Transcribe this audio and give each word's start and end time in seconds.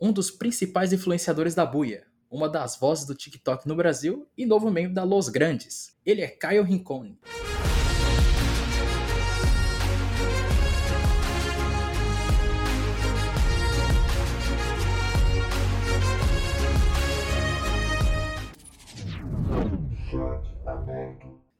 um 0.00 0.12
dos 0.12 0.30
principais 0.30 0.92
influenciadores 0.92 1.56
da 1.56 1.66
buia, 1.66 2.06
uma 2.30 2.48
das 2.48 2.76
vozes 2.76 3.04
do 3.04 3.16
TikTok 3.16 3.66
no 3.66 3.74
Brasil 3.74 4.28
e 4.36 4.46
novo 4.46 4.70
membro 4.70 4.94
da 4.94 5.02
Los 5.02 5.28
Grandes. 5.28 5.96
Ele 6.06 6.22
é 6.22 6.28
Caio 6.28 6.62
Rincone. 6.62 7.18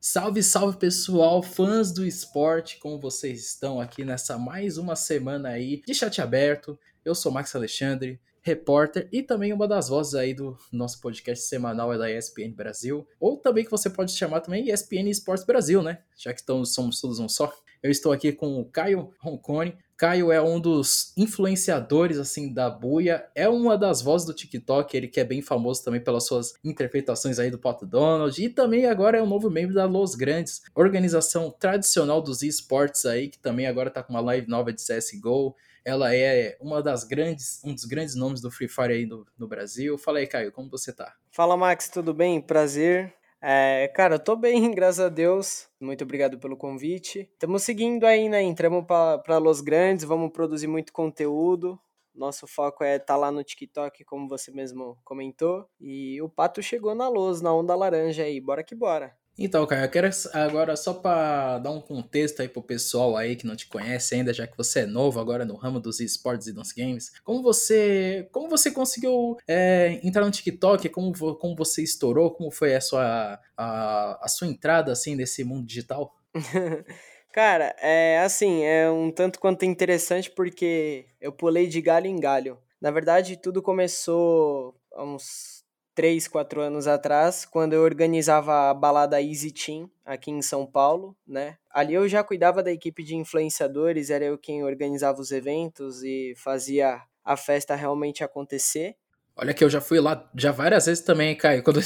Salve, 0.00 0.43
salve 0.43 0.79
pessoal, 0.79 1.43
fãs 1.43 1.93
do 1.93 2.07
esporte, 2.07 2.79
como 2.79 3.00
vocês 3.00 3.45
estão 3.45 3.80
aqui 3.80 4.05
nessa 4.05 4.39
mais 4.39 4.79
uma 4.79 4.95
semana 4.95 5.50
aí 5.50 5.82
de 5.84 5.93
chat 5.93 6.23
aberto. 6.23 6.79
Eu 7.05 7.14
sou 7.14 7.32
Max 7.32 7.55
Alexandre, 7.55 8.20
repórter 8.48 9.08
e 9.12 9.22
também 9.22 9.52
uma 9.52 9.68
das 9.68 9.88
vozes 9.88 10.14
aí 10.14 10.32
do 10.32 10.56
nosso 10.72 11.00
podcast 11.00 11.44
semanal 11.44 11.93
é 11.93 11.98
da 11.98 12.11
ESPN 12.11 12.52
Brasil, 12.54 13.06
ou 13.20 13.36
também 13.36 13.64
que 13.64 13.70
você 13.70 13.90
pode 13.90 14.12
chamar 14.12 14.40
também 14.40 14.70
ESPN 14.70 15.11
Esportes 15.11 15.44
Brasil, 15.44 15.82
né? 15.82 15.98
Já 16.16 16.32
que 16.32 16.40
estamos, 16.40 16.72
somos 16.72 16.98
todos 17.00 17.18
um 17.18 17.29
só. 17.29 17.53
Eu 17.82 17.91
estou 17.91 18.13
aqui 18.13 18.32
com 18.32 18.61
o 18.61 18.64
Caio 18.64 19.11
Roncone, 19.21 19.77
Caio 19.99 20.31
é 20.31 20.41
um 20.41 20.61
dos 20.61 21.13
influenciadores 21.17 22.18
assim 22.18 22.54
da 22.54 22.71
buia, 22.71 23.29
é 23.35 23.49
uma 23.49 23.77
das 23.77 24.01
vozes 24.01 24.25
do 24.25 24.32
TikTok, 24.32 24.96
ele 24.96 25.09
que 25.09 25.18
é 25.18 25.25
bem 25.25 25.43
famoso 25.43 25.82
também 25.82 26.01
pelas 26.01 26.25
suas 26.25 26.54
interpretações 26.63 27.41
aí 27.41 27.51
do 27.51 27.59
Pato 27.59 27.85
Donald 27.85 28.41
e 28.41 28.49
também 28.49 28.87
agora 28.87 29.18
é 29.18 29.23
um 29.23 29.27
novo 29.27 29.51
membro 29.51 29.75
da 29.75 29.87
Los 29.87 30.14
Grandes, 30.14 30.63
organização 30.73 31.51
tradicional 31.51 32.23
dos 32.23 32.42
esportes 32.42 33.05
aí, 33.06 33.28
que 33.28 33.41
também 33.41 33.67
agora 33.67 33.91
tá 33.91 34.01
com 34.01 34.12
uma 34.12 34.20
live 34.20 34.48
nova 34.48 34.73
de 34.73 34.81
CS:GO. 34.81 35.56
Ela 35.84 36.15
é 36.15 36.56
uma 36.61 36.81
das 36.81 37.03
grandes, 37.03 37.61
um 37.65 37.75
dos 37.75 37.84
grandes 37.84 38.15
nomes 38.15 38.41
do 38.41 38.53
Free 38.53 38.69
Fire 38.69 38.92
aí 38.92 39.05
no, 39.05 39.27
no 39.37 39.48
Brasil. 39.48 39.98
Fala 39.98 40.20
aí, 40.20 40.29
Caio, 40.29 40.53
como 40.53 40.70
você 40.70 40.92
tá? 40.92 41.12
Fala, 41.33 41.56
Max, 41.56 41.89
tudo 41.89 42.15
bem? 42.15 42.41
Prazer. 42.41 43.13
É, 43.41 43.86
cara, 43.94 44.17
eu 44.17 44.19
tô 44.19 44.34
bem, 44.34 44.70
graças 44.75 45.00
a 45.00 45.08
Deus. 45.08 45.69
Muito 45.81 46.03
obrigado 46.03 46.39
pelo 46.39 46.56
convite. 46.56 47.20
Estamos 47.33 47.62
seguindo 47.62 48.05
aí, 48.05 48.28
né? 48.28 48.42
Entramos 48.42 48.84
para 48.84 49.39
Los 49.39 49.61
Grandes, 49.61 50.05
vamos 50.05 50.33
produzir 50.33 50.67
muito 50.67 50.92
conteúdo. 50.92 51.78
Nosso 52.14 52.48
foco 52.48 52.83
é 52.83 52.97
estar 52.97 53.14
tá 53.14 53.17
lá 53.17 53.30
no 53.30 53.45
TikTok, 53.45 54.05
como 54.05 54.28
você 54.28 54.50
mesmo 54.50 54.98
comentou. 55.05 55.69
E 55.80 56.20
o 56.20 56.28
Pato 56.28 56.61
chegou 56.61 56.95
na 56.95 57.08
luz, 57.08 57.41
na 57.41 57.55
onda 57.55 57.77
laranja 57.77 58.25
aí. 58.25 58.41
Bora 58.41 58.64
que 58.64 58.75
bora. 58.75 59.17
Então, 59.39 59.64
cara, 59.67 59.84
eu 59.84 59.91
quero 59.91 60.08
agora 60.33 60.77
só 60.77 60.92
para 60.92 61.58
dar 61.61 61.70
um 61.70 61.81
contexto 61.81 62.41
aí 62.41 62.48
pro 62.48 62.61
pessoal 62.61 63.17
aí 63.17 63.36
que 63.36 63.47
não 63.47 63.55
te 63.55 63.69
conhece 63.69 64.17
ainda, 64.17 64.34
já 64.34 64.47
que 64.48 64.56
você 64.56 64.80
é 64.80 64.86
novo 64.86 65.20
agora 65.20 65.45
no 65.45 65.55
ramo 65.55 65.78
dos 65.78 66.00
esportes 66.00 66.48
e 66.48 66.53
dos 66.53 66.72
games. 66.72 67.12
Como 67.22 67.41
você, 67.41 68.28
como 68.33 68.48
você 68.48 68.72
conseguiu 68.72 69.36
é, 69.47 70.00
entrar 70.03 70.25
no 70.25 70.30
TikTok? 70.30 70.89
Como, 70.89 71.12
como 71.36 71.55
você 71.55 71.84
estourou? 71.84 72.33
Como 72.33 72.50
foi 72.50 72.75
a 72.75 72.80
sua, 72.80 73.39
a, 73.56 74.19
a 74.25 74.28
sua 74.28 74.48
entrada 74.48 74.91
assim 74.91 75.14
nesse 75.14 75.45
mundo 75.45 75.64
digital? 75.64 76.17
Cara, 77.33 77.77
é 77.78 78.19
assim, 78.20 78.64
é 78.64 78.91
um 78.91 79.12
tanto 79.12 79.39
quanto 79.39 79.64
interessante 79.64 80.28
porque 80.30 81.06
eu 81.20 81.30
pulei 81.30 81.69
de 81.69 81.80
galho 81.80 82.06
em 82.06 82.19
galho. 82.19 82.58
Na 82.80 82.91
verdade, 82.91 83.36
tudo 83.36 83.62
começou 83.62 84.75
há 84.92 85.05
uns 85.05 85.58
3, 85.99 86.29
4 86.29 86.61
anos 86.61 86.87
atrás, 86.87 87.45
quando 87.45 87.73
eu 87.73 87.83
organizava 87.83 88.71
a 88.71 88.75
balada 88.75 89.21
Easy 89.21 89.51
Team 89.51 89.91
aqui 90.07 90.31
em 90.31 90.41
São 90.41 90.65
Paulo, 90.65 91.17
né? 91.27 91.57
Ali 91.69 91.95
eu 91.95 92.09
já 92.09 92.23
cuidava 92.23 92.63
da 92.63 92.71
equipe 92.71 93.03
de 93.03 93.17
influenciadores, 93.17 94.09
era 94.09 94.25
eu 94.25 94.39
quem 94.39 94.63
organizava 94.63 95.21
os 95.21 95.33
eventos 95.33 96.05
e 96.05 96.35
fazia 96.37 97.03
a 97.25 97.37
festa 97.37 97.75
realmente 97.75 98.23
acontecer. 98.23 98.95
Olha 99.37 99.53
que 99.53 99.65
eu 99.65 99.69
já 99.69 99.81
fui 99.81 99.99
lá 99.99 100.31
já 100.37 100.53
várias 100.53 100.87
vezes 100.87 101.03
também, 101.03 101.35
Caio. 101.37 101.65
Quando, 101.67 101.81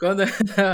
quando 0.00 0.22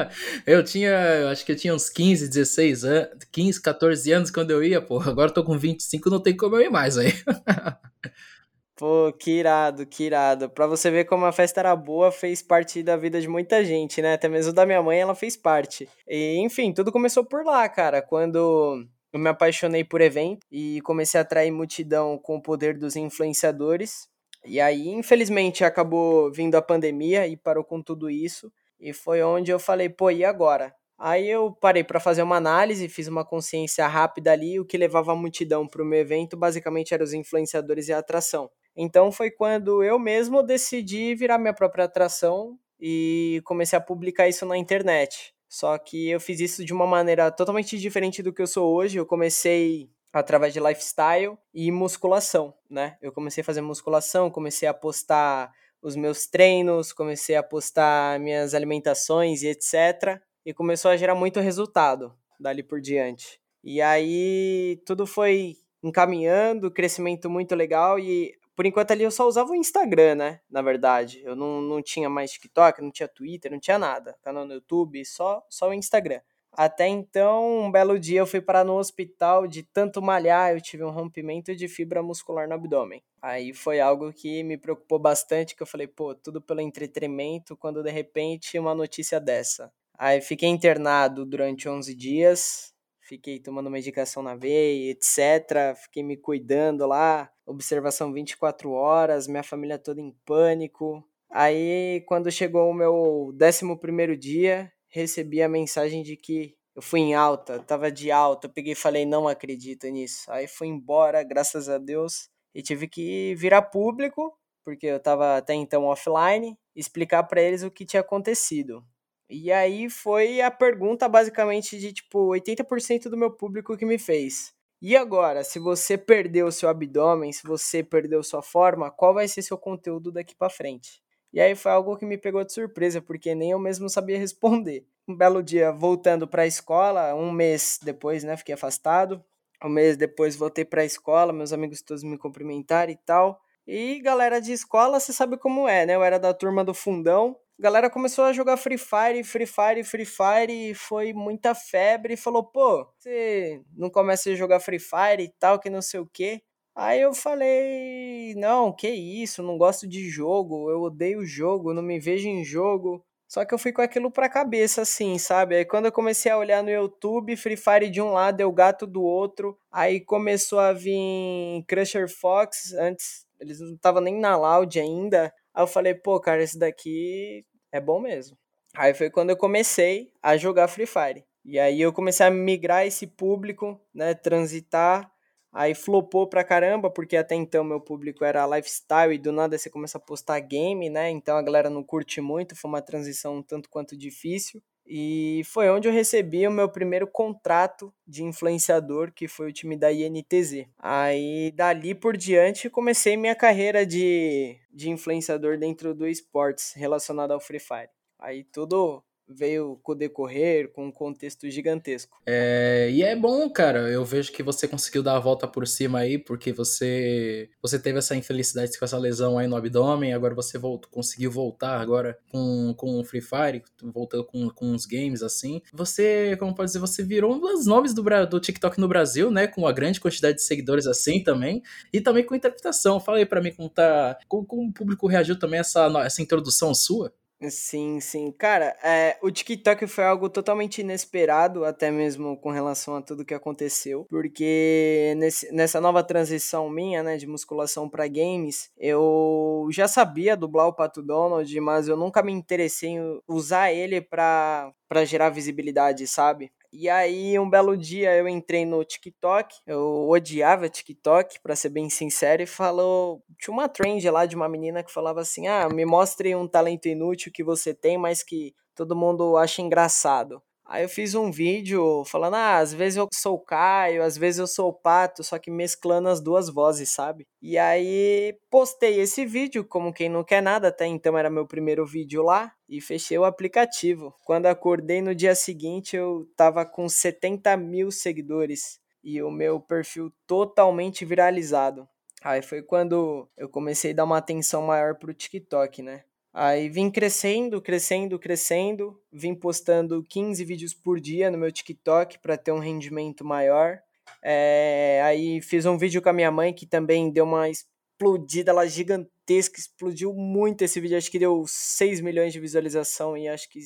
eu 0.47 0.65
tinha, 0.65 1.29
acho 1.31 1.45
que 1.45 1.53
eu 1.53 1.57
tinha 1.57 1.75
uns 1.75 1.91
15, 1.91 2.27
16 2.27 2.85
anos, 2.85 3.25
15, 3.31 3.61
14 3.61 4.13
anos 4.13 4.31
quando 4.31 4.51
eu 4.51 4.65
ia, 4.65 4.81
pô. 4.81 4.99
Agora 4.99 5.29
eu 5.29 5.35
tô 5.35 5.45
com 5.45 5.59
25, 5.59 6.09
não 6.09 6.21
tem 6.21 6.35
como 6.35 6.57
eu 6.57 6.63
ir 6.63 6.71
mais 6.71 6.97
aí. 6.97 7.13
Pô, 8.77 9.11
que 9.19 9.31
irado, 9.31 9.87
que 9.87 10.05
irado. 10.05 10.51
Pra 10.51 10.67
você 10.67 10.91
ver 10.91 11.07
como 11.07 11.25
a 11.25 11.33
festa 11.33 11.61
era 11.61 11.75
boa, 11.75 12.13
fez 12.13 12.43
parte 12.43 12.83
da 12.83 12.95
vida 12.95 13.19
de 13.19 13.27
muita 13.27 13.65
gente, 13.65 14.03
né? 14.03 14.13
Até 14.13 14.29
mesmo 14.29 14.53
da 14.53 14.67
minha 14.67 14.83
mãe, 14.83 15.01
ela 15.01 15.15
fez 15.15 15.35
parte. 15.35 15.89
E, 16.07 16.37
enfim, 16.41 16.75
tudo 16.75 16.93
começou 16.93 17.25
por 17.25 17.43
lá, 17.43 17.67
cara. 17.71 18.03
Quando 18.03 18.87
eu 19.15 19.19
me 19.19 19.31
apaixonei 19.31 19.83
por 19.83 20.03
evento 20.03 20.47
e 20.53 20.83
comecei 20.83 21.19
a 21.19 21.23
atrair 21.23 21.51
multidão 21.51 22.19
com 22.19 22.37
o 22.37 22.43
poder 22.43 22.77
dos 22.77 22.97
influenciadores. 22.97 24.09
E 24.45 24.61
aí, 24.61 24.89
infelizmente, 24.89 25.65
acabou 25.65 26.31
vindo 26.31 26.55
a 26.55 26.63
pandemia 26.63 27.27
e 27.27 27.35
parou 27.35 27.65
com 27.65 27.83
tudo 27.83 28.11
isso. 28.11 28.53
E 28.79 28.93
foi 28.93 29.23
onde 29.23 29.51
eu 29.51 29.59
falei, 29.59 29.89
pô, 29.89 30.11
e 30.11 30.23
agora? 30.23 30.75
Aí 30.99 31.29
eu 31.29 31.51
parei 31.51 31.83
para 31.83 31.99
fazer 31.99 32.23
uma 32.23 32.37
análise, 32.37 32.91
fiz 32.91 33.09
uma 33.09 33.25
consciência 33.25 33.87
rápida 33.87 34.33
ali. 34.33 34.61
O 34.61 34.67
que 34.67 34.77
levava 34.77 35.13
a 35.13 35.17
multidão 35.17 35.67
para 35.67 35.83
o 35.83 35.87
meu 35.87 35.99
evento 35.99 36.37
basicamente 36.37 36.93
eram 36.93 37.05
os 37.05 37.15
influenciadores 37.15 37.89
e 37.89 37.95
a 37.95 37.99
atração. 37.99 38.51
Então 38.77 39.11
foi 39.11 39.31
quando 39.31 39.83
eu 39.83 39.99
mesmo 39.99 40.43
decidi 40.43 41.15
virar 41.15 41.39
minha 41.39 41.55
própria 41.55 41.87
atração 41.87 42.59
e 42.79 43.41
comecei 43.45 43.77
a 43.79 43.81
publicar 43.81 44.29
isso 44.29 44.45
na 44.45 44.57
internet. 44.57 45.35
Só 45.49 45.79
que 45.79 46.11
eu 46.11 46.21
fiz 46.21 46.41
isso 46.41 46.65
de 46.65 46.73
uma 46.73 46.87
maneira 46.87 47.31
totalmente 47.31 47.79
diferente 47.79 48.23
do 48.23 48.33
que 48.33 48.43
eu 48.43 48.47
sou 48.47 48.75
hoje. 48.75 48.99
Eu 48.99 49.07
comecei 49.07 49.89
através 50.13 50.53
de 50.53 50.61
lifestyle 50.61 51.39
e 51.55 51.71
musculação, 51.71 52.53
né? 52.69 52.97
Eu 53.01 53.13
comecei 53.13 53.43
a 53.43 53.45
fazer 53.45 53.61
musculação, 53.61 54.31
comecei 54.31 54.69
a 54.69 54.75
postar 54.75 55.53
os 55.81 55.95
meus 55.95 56.27
treinos, 56.27 56.93
comecei 56.93 57.37
a 57.37 57.43
postar 57.43 58.19
minhas 58.19 58.55
alimentações 58.55 59.43
e 59.43 59.49
etc. 59.49 60.21
E 60.45 60.53
começou 60.53 60.91
a 60.91 60.97
gerar 60.97 61.15
muito 61.15 61.41
resultado 61.41 62.15
dali 62.39 62.63
por 62.63 62.81
diante. 62.81 63.41
E 63.63 63.81
aí 63.81 64.81
tudo 64.85 65.07
foi 65.07 65.57
encaminhando, 65.83 66.71
crescimento 66.71 67.31
muito 67.31 67.55
legal 67.55 67.99
e 67.99 68.35
por 68.57 68.65
enquanto 68.65 68.91
ali 68.91 69.05
eu 69.05 69.11
só 69.11 69.29
usava 69.29 69.53
o 69.53 69.55
Instagram, 69.55 70.15
né? 70.15 70.41
Na 70.51 70.63
verdade. 70.63 71.21
Eu 71.23 71.37
não, 71.37 71.61
não 71.61 71.83
tinha 71.83 72.09
mais 72.09 72.33
TikTok, 72.33 72.81
não 72.81 72.91
tinha 72.91 73.07
Twitter, 73.07 73.53
não 73.53 73.61
tinha 73.61 73.79
nada. 73.79 74.17
Canal 74.23 74.47
no 74.47 74.55
YouTube, 74.55 75.05
só, 75.05 75.45
só 75.51 75.69
o 75.69 75.75
Instagram. 75.75 76.21
Até 76.53 76.89
então, 76.89 77.67
um 77.67 77.71
belo 77.71 77.99
dia 78.01 78.21
eu 78.21 78.27
fui 78.27 78.41
parar 78.41 78.65
no 78.65 78.79
hospital 78.79 79.47
de 79.47 79.63
tanto 79.63 80.01
malhar, 80.01 80.55
eu 80.55 80.61
tive 80.61 80.83
um 80.83 80.91
rompimento 80.91 81.55
de 81.55 81.69
fibra 81.69 82.03
muscular 82.03 82.49
no 82.49 82.55
abdômen. 82.55 83.03
Aí 83.21 83.53
foi 83.53 83.79
algo 83.79 84.11
que 84.11 84.43
me 84.43 84.57
preocupou 84.57 84.99
bastante, 84.99 85.55
que 85.55 85.63
eu 85.63 85.67
falei, 85.67 85.87
pô, 85.87 86.15
tudo 86.15 86.41
pelo 86.41 86.63
entretenimento, 86.63 87.59
quando 87.59 87.83
de 87.83 87.91
repente 87.91 88.59
uma 88.59 88.75
notícia 88.75 89.21
dessa. 89.21 89.71
Aí 89.99 90.23
fiquei 90.23 90.49
internado 90.49 91.27
durante 91.27 91.69
11 91.69 91.95
dias, 91.95 92.75
fiquei 93.07 93.39
tomando 93.39 93.71
medicação 93.71 94.23
na 94.23 94.35
veia, 94.35 94.91
etc. 94.91 95.77
Fiquei 95.83 96.03
me 96.03 96.17
cuidando 96.17 96.87
lá, 96.87 97.31
observação 97.47 98.13
24 98.13 98.71
horas, 98.73 99.27
minha 99.27 99.43
família 99.43 99.79
toda 99.79 100.01
em 100.01 100.15
pânico. 100.25 101.03
Aí, 101.31 102.05
quando 102.07 102.31
chegou 102.31 102.71
o 102.71 102.75
meu 102.75 103.33
11 103.33 104.17
dia, 104.17 104.73
recebi 104.89 105.43
a 105.43 105.49
mensagem 105.49 106.03
de 106.03 106.17
que 106.17 106.57
eu 106.75 106.83
fui 106.83 107.01
em 107.01 107.15
alta, 107.15 107.59
tava 107.61 107.91
de 107.91 108.11
alta. 108.11 108.47
Eu 108.47 108.53
peguei 108.53 108.73
e 108.73 108.77
falei, 108.77 109.07
não 109.07 109.27
acredito 109.27 109.87
nisso. 109.89 110.31
Aí 110.31 110.47
fui 110.47 110.69
embora, 110.69 111.23
graças 111.23 111.69
a 111.69 111.79
Deus, 111.79 112.29
e 112.55 112.63
tive 112.63 112.87
que 112.89 113.35
virar 113.37 113.63
público, 113.63 114.37
porque 114.65 114.87
eu 114.87 115.01
tava 115.01 115.37
até 115.37 115.55
então 115.55 115.85
offline, 115.85 116.59
explicar 116.75 117.23
para 117.23 117.41
eles 117.41 117.63
o 117.63 117.71
que 117.71 117.87
tinha 117.87 118.01
acontecido. 118.01 118.85
E 119.29 119.51
aí 119.51 119.91
foi 119.91 120.41
a 120.41 120.51
pergunta 120.51 121.09
basicamente 121.09 121.79
de 121.79 121.93
tipo 121.93 122.29
80% 122.29 123.09
do 123.09 123.17
meu 123.17 123.31
público 123.31 123.77
que 123.77 123.85
me 123.85 123.99
fez. 123.99 124.55
E 124.81 124.97
agora, 124.97 125.43
se 125.43 125.59
você 125.59 125.97
perdeu 125.97 126.53
seu 126.53 126.69
abdômen, 126.69 127.33
se 127.33 127.43
você 127.45 127.83
perdeu 127.83 128.23
sua 128.23 128.43
forma, 128.43 128.91
qual 128.91 129.15
vai 129.15 129.27
ser 129.27 129.43
seu 129.43 129.57
conteúdo 129.57 130.13
daqui 130.13 130.35
para 130.35 130.51
frente? 130.51 131.03
E 131.33 131.41
aí 131.41 131.55
foi 131.55 131.73
algo 131.73 131.97
que 131.97 132.07
me 132.07 132.17
pegou 132.17 132.45
de 132.45 132.53
surpresa, 132.53 133.01
porque 133.01 133.35
nem 133.35 133.51
eu 133.51 133.59
mesmo 133.59 133.89
sabia 133.89 134.19
responder. 134.19 134.87
Um 135.09 135.17
belo 135.17 135.43
dia, 135.43 135.73
voltando 135.73 136.29
para 136.29 136.43
a 136.43 136.47
escola, 136.47 137.15
um 137.15 137.33
mês 137.33 137.79
depois, 137.83 138.23
né, 138.23 138.37
fiquei 138.37 138.55
afastado. 138.55 139.25
Um 139.65 139.69
mês 139.69 139.97
depois 139.97 140.37
voltei 140.37 140.65
para 140.65 140.83
a 140.83 140.85
escola, 140.85 141.33
meus 141.33 141.53
amigos 141.53 141.81
todos 141.83 142.03
me 142.03 142.19
cumprimentaram 142.19 142.93
e 142.93 142.97
tal. 142.97 143.41
E 143.67 144.01
galera 144.01 144.41
de 144.41 144.53
escola, 144.53 145.01
você 145.01 145.13
sabe 145.13 145.37
como 145.39 145.67
é, 145.67 145.87
né? 145.87 145.95
Eu 145.95 146.05
era 146.05 146.19
da 146.19 146.33
turma 146.35 146.63
do 146.63 146.75
fundão, 146.75 147.37
a 147.59 147.63
galera 147.63 147.89
começou 147.91 148.25
a 148.25 148.33
jogar 148.33 148.57
Free 148.57 148.77
Fire, 148.79 149.25
Free 149.25 149.47
Fire, 149.47 149.83
Free 149.83 150.05
Fire 150.05 150.71
e 150.71 150.75
foi 150.75 151.13
muita 151.13 151.55
febre 151.55 152.15
e 152.15 152.17
falou, 152.17 152.45
pô, 152.45 152.87
você 152.99 153.63
não 153.75 153.89
começa 153.89 154.31
a 154.31 154.35
jogar 154.35 154.61
Free 154.61 154.79
Fire 154.79 155.23
e 155.23 155.33
tal, 155.39 155.59
que 155.59 155.71
não 155.71 155.81
sei 155.81 156.01
o 156.01 156.07
quê. 156.07 156.43
Aí 156.75 157.01
eu 157.01 157.15
falei, 157.15 158.35
não, 158.37 158.71
que 158.71 158.89
isso, 158.89 159.43
não 159.43 159.57
gosto 159.57 159.87
de 159.89 160.11
jogo, 160.11 160.71
eu 160.71 160.83
odeio 160.83 161.25
jogo, 161.25 161.73
não 161.73 161.83
me 161.83 161.99
vejo 161.99 162.29
em 162.29 162.45
jogo. 162.45 163.03
Só 163.27 163.45
que 163.45 163.55
eu 163.55 163.59
fui 163.59 163.73
com 163.73 163.83
aquilo 163.83 164.11
pra 164.11 164.29
cabeça, 164.29 164.83
assim, 164.83 165.19
sabe? 165.19 165.57
Aí 165.57 165.65
quando 165.65 165.87
eu 165.87 165.93
comecei 165.93 166.31
a 166.31 166.39
olhar 166.39 166.63
no 166.63 166.71
YouTube, 166.71 167.37
Free 167.37 167.57
Fire 167.57 167.89
de 167.91 168.01
um 168.01 168.13
lado, 168.13 168.43
o 168.43 168.53
gato 168.53 168.87
do 168.87 169.03
outro. 169.03 169.59
Aí 169.73 170.01
começou 170.01 170.59
a 170.59 170.73
vir 170.75 171.65
Crusher 171.67 172.09
Fox, 172.09 172.75
antes 172.75 173.27
eles 173.41 173.61
não 173.61 173.75
estavam 173.75 174.01
nem 174.01 174.15
na 174.19 174.37
Loud 174.37 174.79
ainda. 174.79 175.33
Aí 175.57 175.63
eu 175.65 175.69
falei, 175.69 175.95
pô, 175.95 176.21
cara, 176.21 176.43
esse 176.43 176.59
daqui 176.59 177.45
é 177.73 177.81
bom 177.81 178.01
mesmo. 178.01 178.39
Aí 178.77 178.95
foi 178.95 179.11
quando 179.11 179.31
eu 179.31 179.37
comecei 179.39 180.13
a 180.23 180.37
jogar 180.37 180.69
Free 180.69 180.87
Fire. 180.87 181.25
E 181.45 181.59
aí 181.59 181.81
eu 181.81 181.93
comecei 181.93 182.27
a 182.27 182.31
migrar 182.31 182.87
esse 182.87 183.07
público, 183.07 183.81
né, 183.95 184.15
transitar 184.15 185.11
Aí 185.59 185.75
flopou 185.75 186.29
pra 186.29 186.45
caramba, 186.45 186.91
porque 186.91 187.17
até 187.17 187.35
então 187.35 187.65
meu 187.65 187.81
público 187.81 188.23
era 188.27 188.47
lifestyle 188.47 189.15
e 189.15 189.19
do 189.19 189.33
nada 189.33 189.57
você 189.57 189.71
começa 189.71 189.97
a 189.97 190.01
postar 190.01 190.39
game, 190.41 190.91
né? 190.91 191.09
Então 191.09 191.35
a 191.35 191.41
galera 191.43 191.71
não 191.71 191.83
curte 191.83 192.21
muito, 192.21 192.55
foi 192.55 192.69
uma 192.69 192.83
transição 192.83 193.37
um 193.37 193.43
tanto 193.43 193.71
quanto 193.71 193.97
difícil. 193.97 194.63
E 194.87 195.43
foi 195.45 195.69
onde 195.69 195.89
eu 195.89 195.93
recebi 195.93 196.47
o 196.47 196.51
meu 196.51 196.69
primeiro 196.69 197.07
contrato 197.07 197.93
de 198.07 198.23
influenciador, 198.23 199.13
que 199.13 199.27
foi 199.27 199.49
o 199.49 199.53
time 199.53 199.77
da 199.77 199.93
INTZ. 199.93 200.67
Aí 200.79 201.53
dali 201.53 201.95
por 201.95 202.17
diante 202.17 202.71
comecei 202.71 203.17
minha 203.17 203.35
carreira 203.35 203.85
de, 203.85 204.57
de 204.73 204.91
influenciador 204.91 205.59
dentro 205.59 205.95
do 205.95 206.07
esportes 206.07 206.73
relacionado 206.75 207.33
ao 207.33 207.41
Free 207.41 207.59
Fire. 207.59 207.91
Aí 208.19 208.45
tudo 208.45 209.03
veio 209.29 209.79
com 209.83 209.93
o 209.93 209.95
decorrer, 209.95 210.73
com 210.73 210.87
um 210.87 210.93
contexto 210.93 211.49
gigantesco. 211.51 212.19
É, 212.27 212.89
e 212.93 213.03
é 213.03 213.17
bom, 213.17 213.49
cara. 213.51 213.91
Eu 213.91 214.05
vejo 214.05 214.33
que 214.33 214.43
você 214.43 214.69
conseguiu 214.69 215.03
dar 215.03 215.17
a 215.17 215.21
volta 215.21 215.47
por 215.47 215.67
cima 215.67 216.01
aí, 216.01 216.19
porque 216.19 216.53
você 216.53 217.49
você 217.61 217.79
teve 217.79 217.99
essa 217.99 218.15
infelicidade 218.15 218.79
com 218.79 218.85
essa 218.85 218.99
lesão 218.99 219.39
aí 219.39 219.47
no 219.47 219.57
abdômen, 219.57 220.13
agora 220.13 220.35
você 220.35 220.59
voltou, 220.59 220.91
conseguiu 220.91 221.31
voltar 221.31 221.81
agora 221.81 222.19
com, 222.31 222.75
com 222.77 223.01
o 223.01 223.05
Free 223.05 223.21
Fire, 223.21 223.63
voltando 223.83 224.25
com, 224.25 224.49
com 224.51 224.67
uns 224.67 224.87
games 224.87 225.23
assim. 225.23 225.61
Você, 225.73 226.37
como 226.39 226.55
pode 226.55 226.69
dizer, 226.69 226.79
você 226.79 227.03
virou 227.03 227.35
um 227.35 227.41
dos 227.41 227.67
nomes 227.67 227.93
do, 227.93 228.03
do 228.27 228.41
TikTok 228.41 228.81
no 228.81 228.89
Brasil, 228.89 229.31
né? 229.31 229.47
Com 229.47 229.63
uma 229.63 229.73
grande 229.73 230.01
quantidade 230.01 230.37
de 230.37 230.43
seguidores 230.43 230.87
assim 230.87 231.23
também, 231.23 231.63
e 231.93 232.01
também 232.01 232.25
com 232.25 232.35
interpretação. 232.35 233.01
Fala 233.01 233.19
aí 233.19 233.27
pra 233.27 233.41
mim 233.41 233.53
como 233.53 233.69
tá. 233.69 234.19
Como, 234.29 234.47
como 234.47 234.69
o 234.69 234.73
público 234.73 235.07
reagiu 235.07 235.39
também 235.39 235.59
a 235.59 235.61
essa, 235.61 235.87
essa 236.05 236.23
introdução 236.23 236.75
sua. 236.75 237.13
Sim, 237.51 238.01
sim. 238.01 238.33
Cara, 238.33 238.77
é, 238.83 239.19
o 239.23 239.31
TikTok 239.31 239.87
foi 239.87 240.05
algo 240.05 240.29
totalmente 240.29 240.81
inesperado, 240.81 241.65
até 241.65 241.91
mesmo 241.91 242.37
com 242.39 242.51
relação 242.51 242.97
a 242.97 243.03
tudo 243.03 243.25
que 243.25 243.35
aconteceu, 243.35 244.05
porque 244.09 245.15
nesse, 245.19 245.53
nessa 245.53 245.81
nova 245.81 246.03
transição 246.03 246.69
minha, 246.71 247.03
né, 247.03 247.17
de 247.17 247.27
musculação 247.27 247.89
para 247.89 248.09
games, 248.09 248.71
eu 248.79 249.69
já 249.71 249.87
sabia 249.87 250.37
dublar 250.37 250.67
o 250.67 250.73
Pato 250.75 251.03
Donald, 251.03 251.61
mas 251.61 251.89
eu 251.89 251.97
nunca 251.97 252.23
me 252.23 252.33
interessei 252.33 252.91
em 252.91 253.21
usar 253.29 253.71
ele 253.73 254.01
para 254.01 254.73
gerar 255.05 255.31
visibilidade, 255.31 256.07
sabe? 256.07 256.51
E 256.79 256.91
aí, 256.91 257.39
um 257.39 257.49
belo 257.49 257.75
dia 257.75 258.15
eu 258.15 258.29
entrei 258.29 258.67
no 258.67 258.85
TikTok, 258.85 259.57
eu 259.67 260.07
odiava 260.11 260.69
TikTok, 260.69 261.41
para 261.41 261.57
ser 261.57 261.71
bem 261.71 261.89
sincero, 261.89 262.43
e 262.43 262.47
falou. 262.47 263.23
Tinha 263.41 263.55
uma 263.55 263.67
trend 263.67 264.07
lá 264.11 264.27
de 264.27 264.37
uma 264.37 264.47
menina 264.47 264.85
que 264.85 264.93
falava 264.93 265.23
assim: 265.23 265.47
ah, 265.47 265.71
me 265.71 265.87
mostre 265.87 266.37
um 266.37 266.47
talento 266.47 266.87
inútil 266.87 267.33
que 267.33 267.43
você 267.43 267.73
tem, 267.73 267.97
mas 267.97 268.23
que 268.23 268.55
todo 268.75 268.95
mundo 268.95 269.39
acha 269.39 269.63
engraçado. 269.63 270.43
Aí 270.69 270.83
eu 270.83 270.89
fiz 270.89 271.15
um 271.15 271.31
vídeo 271.31 272.05
falando, 272.07 272.35
ah, 272.35 272.59
às 272.59 272.75
vezes 272.75 272.97
eu 272.97 273.07
sou 273.15 273.37
o 273.37 273.41
Caio, 273.41 274.03
às 274.03 274.19
vezes 274.19 274.41
eu 274.41 274.49
sou 274.49 274.71
o 274.71 274.73
Pato, 274.73 275.23
só 275.23 275.39
que 275.39 275.49
mesclando 275.49 276.09
as 276.09 276.21
duas 276.21 276.49
vozes, 276.49 276.91
sabe? 276.91 277.25
E 277.41 277.57
aí 277.57 278.37
postei 278.51 278.99
esse 278.99 279.25
vídeo, 279.25 279.65
como 279.65 279.93
quem 279.93 280.09
não 280.09 280.25
quer 280.25 280.43
nada, 280.43 280.69
até 280.69 280.85
então 280.85 281.17
era 281.17 281.31
meu 281.31 281.47
primeiro 281.47 281.87
vídeo 281.87 282.21
lá, 282.23 282.53
e 282.69 282.81
fechei 282.81 283.17
o 283.17 283.25
aplicativo. 283.25 284.13
Quando 284.25 284.47
acordei 284.47 285.01
no 285.01 285.15
dia 285.15 285.37
seguinte, 285.37 285.95
eu 285.95 286.27
tava 286.37 286.67
com 286.67 286.89
70 286.89 287.57
mil 287.57 287.93
seguidores 287.93 288.81
e 289.05 289.23
o 289.23 289.31
meu 289.31 289.61
perfil 289.61 290.13
totalmente 290.27 291.05
viralizado. 291.05 291.89
Aí 292.25 292.43
foi 292.43 292.61
quando 292.61 293.29
eu 293.37 293.49
comecei 293.49 293.93
a 293.93 293.95
dar 293.95 294.05
uma 294.05 294.19
atenção 294.19 294.63
maior 294.63 294.97
pro 294.97 295.15
TikTok, 295.15 295.81
né? 295.81 296.03
Aí 296.39 296.69
vim 296.69 296.91
crescendo, 296.91 297.63
crescendo, 297.63 298.19
crescendo, 298.19 299.01
vim 299.11 299.35
postando 299.35 300.03
15 300.03 300.45
vídeos 300.45 300.75
por 300.75 301.01
dia 301.01 301.31
no 301.31 301.39
meu 301.39 301.51
TikTok 301.51 302.19
para 302.19 302.37
ter 302.37 302.53
um 302.53 302.59
rendimento 302.59 303.25
maior. 303.25 303.79
É, 304.23 305.01
aí 305.03 305.41
fiz 305.41 305.65
um 305.65 305.79
vídeo 305.79 306.03
com 306.03 306.11
a 306.11 306.13
minha 306.13 306.31
mãe 306.31 306.53
que 306.53 306.67
também 306.67 307.11
deu 307.11 307.25
uma 307.25 307.49
explodida 307.49 308.53
lá 308.53 308.67
gigantesca, 308.67 309.59
explodiu 309.59 310.13
muito 310.13 310.61
esse 310.61 310.79
vídeo, 310.79 310.99
acho 310.99 311.11
que 311.11 311.19
deu 311.19 311.43
6 311.49 312.03
milhões 312.03 312.35
de 312.35 312.41
visualização 312.41 313.17
e 313.17 313.27
acho 313.29 313.49
que 313.49 313.59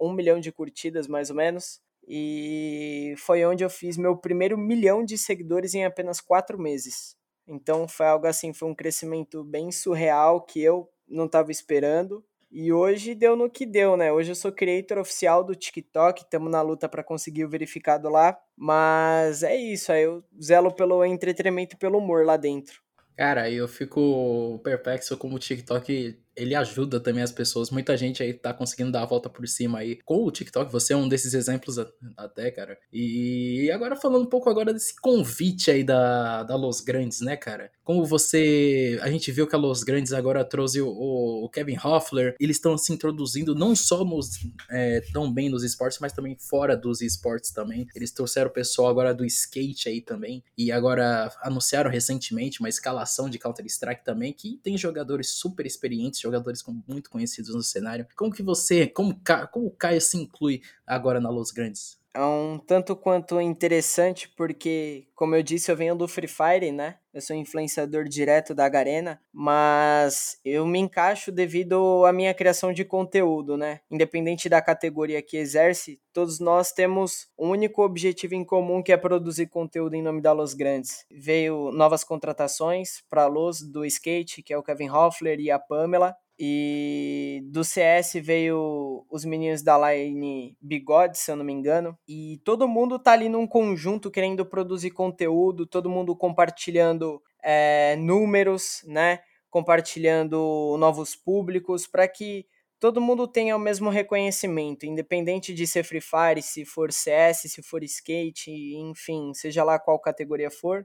1 0.00 0.12
milhão 0.12 0.40
de 0.40 0.50
curtidas 0.50 1.06
mais 1.06 1.30
ou 1.30 1.36
menos. 1.36 1.80
E 2.08 3.14
foi 3.18 3.44
onde 3.44 3.62
eu 3.62 3.70
fiz 3.70 3.96
meu 3.96 4.16
primeiro 4.16 4.58
milhão 4.58 5.04
de 5.04 5.16
seguidores 5.16 5.74
em 5.74 5.84
apenas 5.84 6.20
4 6.20 6.60
meses. 6.60 7.14
Então 7.46 7.86
foi 7.86 8.06
algo 8.06 8.26
assim, 8.26 8.52
foi 8.52 8.68
um 8.68 8.74
crescimento 8.74 9.44
bem 9.44 9.70
surreal 9.70 10.44
que 10.44 10.60
eu 10.60 10.88
não 11.14 11.26
estava 11.26 11.50
esperando. 11.50 12.24
E 12.50 12.72
hoje 12.72 13.14
deu 13.14 13.34
no 13.34 13.50
que 13.50 13.66
deu, 13.66 13.96
né? 13.96 14.12
Hoje 14.12 14.30
eu 14.30 14.34
sou 14.34 14.52
creator 14.52 14.98
oficial 14.98 15.42
do 15.42 15.56
TikTok, 15.56 16.22
estamos 16.22 16.50
na 16.50 16.62
luta 16.62 16.88
para 16.88 17.02
conseguir 17.02 17.44
o 17.44 17.48
verificado 17.48 18.08
lá. 18.08 18.38
Mas 18.56 19.42
é 19.42 19.56
isso, 19.56 19.90
aí 19.90 20.04
eu 20.04 20.22
zelo 20.40 20.72
pelo 20.72 21.04
entretenimento 21.04 21.74
e 21.74 21.78
pelo 21.78 21.98
humor 21.98 22.24
lá 22.24 22.36
dentro. 22.36 22.80
Cara, 23.16 23.50
eu 23.50 23.66
fico 23.66 24.60
perplexo 24.62 25.16
como 25.16 25.36
o 25.36 25.38
TikTok 25.38 26.18
ele 26.36 26.54
ajuda 26.54 27.00
também 27.00 27.22
as 27.22 27.32
pessoas. 27.32 27.70
Muita 27.70 27.96
gente 27.96 28.22
aí 28.22 28.32
tá 28.32 28.52
conseguindo 28.52 28.92
dar 28.92 29.02
a 29.02 29.06
volta 29.06 29.28
por 29.28 29.46
cima 29.46 29.78
aí 29.78 29.98
com 30.04 30.24
o 30.24 30.30
TikTok. 30.30 30.70
Você 30.72 30.92
é 30.92 30.96
um 30.96 31.08
desses 31.08 31.34
exemplos 31.34 31.76
até, 32.16 32.50
cara. 32.50 32.78
E 32.92 33.70
agora 33.72 33.96
falando 33.96 34.22
um 34.22 34.28
pouco 34.28 34.50
agora 34.50 34.72
desse 34.72 34.98
convite 35.00 35.70
aí 35.70 35.84
da, 35.84 36.42
da 36.42 36.56
Los 36.56 36.80
Grandes, 36.80 37.20
né, 37.20 37.36
cara? 37.36 37.70
Como 37.82 38.04
você... 38.04 38.98
A 39.02 39.10
gente 39.10 39.30
viu 39.30 39.46
que 39.46 39.54
a 39.54 39.58
Los 39.58 39.82
Grandes 39.82 40.12
agora 40.12 40.44
trouxe 40.44 40.80
o, 40.80 40.88
o 40.88 41.48
Kevin 41.50 41.76
Hoffler. 41.82 42.34
Eles 42.40 42.56
estão 42.56 42.76
se 42.76 42.92
introduzindo 42.92 43.54
não 43.54 43.76
só 43.76 44.04
nos... 44.04 44.30
É, 44.70 45.00
tão 45.12 45.32
bem 45.32 45.48
nos 45.48 45.62
esportes, 45.62 45.98
mas 46.00 46.12
também 46.12 46.36
fora 46.38 46.76
dos 46.76 47.00
esportes 47.00 47.52
também. 47.52 47.86
Eles 47.94 48.10
trouxeram 48.10 48.50
o 48.50 48.52
pessoal 48.52 48.88
agora 48.88 49.14
do 49.14 49.24
skate 49.24 49.88
aí 49.88 50.00
também. 50.00 50.42
E 50.56 50.72
agora 50.72 51.30
anunciaram 51.42 51.90
recentemente 51.90 52.60
uma 52.60 52.68
escalação 52.68 53.28
de 53.28 53.38
Counter-Strike 53.38 54.04
também, 54.04 54.32
que 54.32 54.58
tem 54.62 54.76
jogadores 54.76 55.30
super 55.30 55.66
experientes 55.66 56.23
jogadores 56.24 56.62
muito 56.88 57.10
conhecidos 57.10 57.54
no 57.54 57.62
cenário. 57.62 58.06
Como 58.16 58.32
que 58.32 58.42
você, 58.42 58.86
como, 58.86 59.20
como 59.52 59.66
o 59.66 59.70
Caio 59.70 60.00
se 60.00 60.16
inclui 60.16 60.62
agora 60.86 61.20
na 61.20 61.30
Los 61.30 61.50
Grandes? 61.50 62.03
É 62.16 62.20
um 62.20 62.60
tanto 62.60 62.94
quanto 62.94 63.40
interessante 63.40 64.28
porque, 64.36 65.08
como 65.16 65.34
eu 65.34 65.42
disse, 65.42 65.72
eu 65.72 65.76
venho 65.76 65.96
do 65.96 66.06
Free 66.06 66.28
Fire, 66.28 66.70
né? 66.70 66.98
Eu 67.12 67.20
sou 67.20 67.34
influenciador 67.34 68.04
direto 68.04 68.54
da 68.54 68.68
Garena, 68.68 69.20
mas 69.32 70.38
eu 70.44 70.64
me 70.64 70.78
encaixo 70.78 71.32
devido 71.32 72.04
à 72.04 72.12
minha 72.12 72.32
criação 72.32 72.72
de 72.72 72.84
conteúdo, 72.84 73.56
né? 73.56 73.80
Independente 73.90 74.48
da 74.48 74.62
categoria 74.62 75.20
que 75.22 75.36
exerce, 75.36 76.00
todos 76.12 76.38
nós 76.38 76.70
temos 76.70 77.26
um 77.36 77.50
único 77.50 77.82
objetivo 77.82 78.36
em 78.36 78.44
comum 78.44 78.80
que 78.80 78.92
é 78.92 78.96
produzir 78.96 79.48
conteúdo 79.48 79.94
em 79.94 80.02
nome 80.02 80.20
da 80.20 80.32
Los 80.32 80.54
Grandes. 80.54 81.04
Veio 81.10 81.72
novas 81.72 82.04
contratações 82.04 83.02
para 83.10 83.24
a 83.24 83.28
Los 83.28 83.60
do 83.60 83.84
skate, 83.84 84.40
que 84.40 84.52
é 84.52 84.58
o 84.58 84.62
Kevin 84.62 84.90
Hoffler 84.90 85.40
e 85.40 85.50
a 85.50 85.58
Pamela, 85.58 86.16
e 86.38 87.42
do 87.44 87.62
CS 87.62 88.14
veio 88.14 89.06
os 89.10 89.24
meninos 89.24 89.62
da 89.62 89.78
line 89.92 90.56
Bigode, 90.60 91.18
se 91.18 91.30
eu 91.30 91.36
não 91.36 91.44
me 91.44 91.52
engano. 91.52 91.96
E 92.08 92.40
todo 92.44 92.68
mundo 92.68 92.98
tá 92.98 93.12
ali 93.12 93.28
num 93.28 93.46
conjunto 93.46 94.10
querendo 94.10 94.44
produzir 94.44 94.90
conteúdo, 94.90 95.66
todo 95.66 95.88
mundo 95.88 96.16
compartilhando 96.16 97.22
é, 97.42 97.96
números, 97.96 98.82
né? 98.86 99.20
Compartilhando 99.48 100.76
novos 100.78 101.14
públicos 101.14 101.86
para 101.86 102.08
que 102.08 102.46
todo 102.80 103.00
mundo 103.00 103.28
tenha 103.28 103.56
o 103.56 103.60
mesmo 103.60 103.88
reconhecimento, 103.88 104.84
independente 104.84 105.54
de 105.54 105.66
ser 105.66 105.84
Free 105.84 106.00
Fire, 106.00 106.42
se 106.42 106.64
for 106.64 106.92
CS, 106.92 107.52
se 107.52 107.62
for 107.62 107.82
skate, 107.84 108.50
enfim, 108.50 109.32
seja 109.32 109.62
lá 109.62 109.78
qual 109.78 109.98
categoria 109.98 110.50
for 110.50 110.84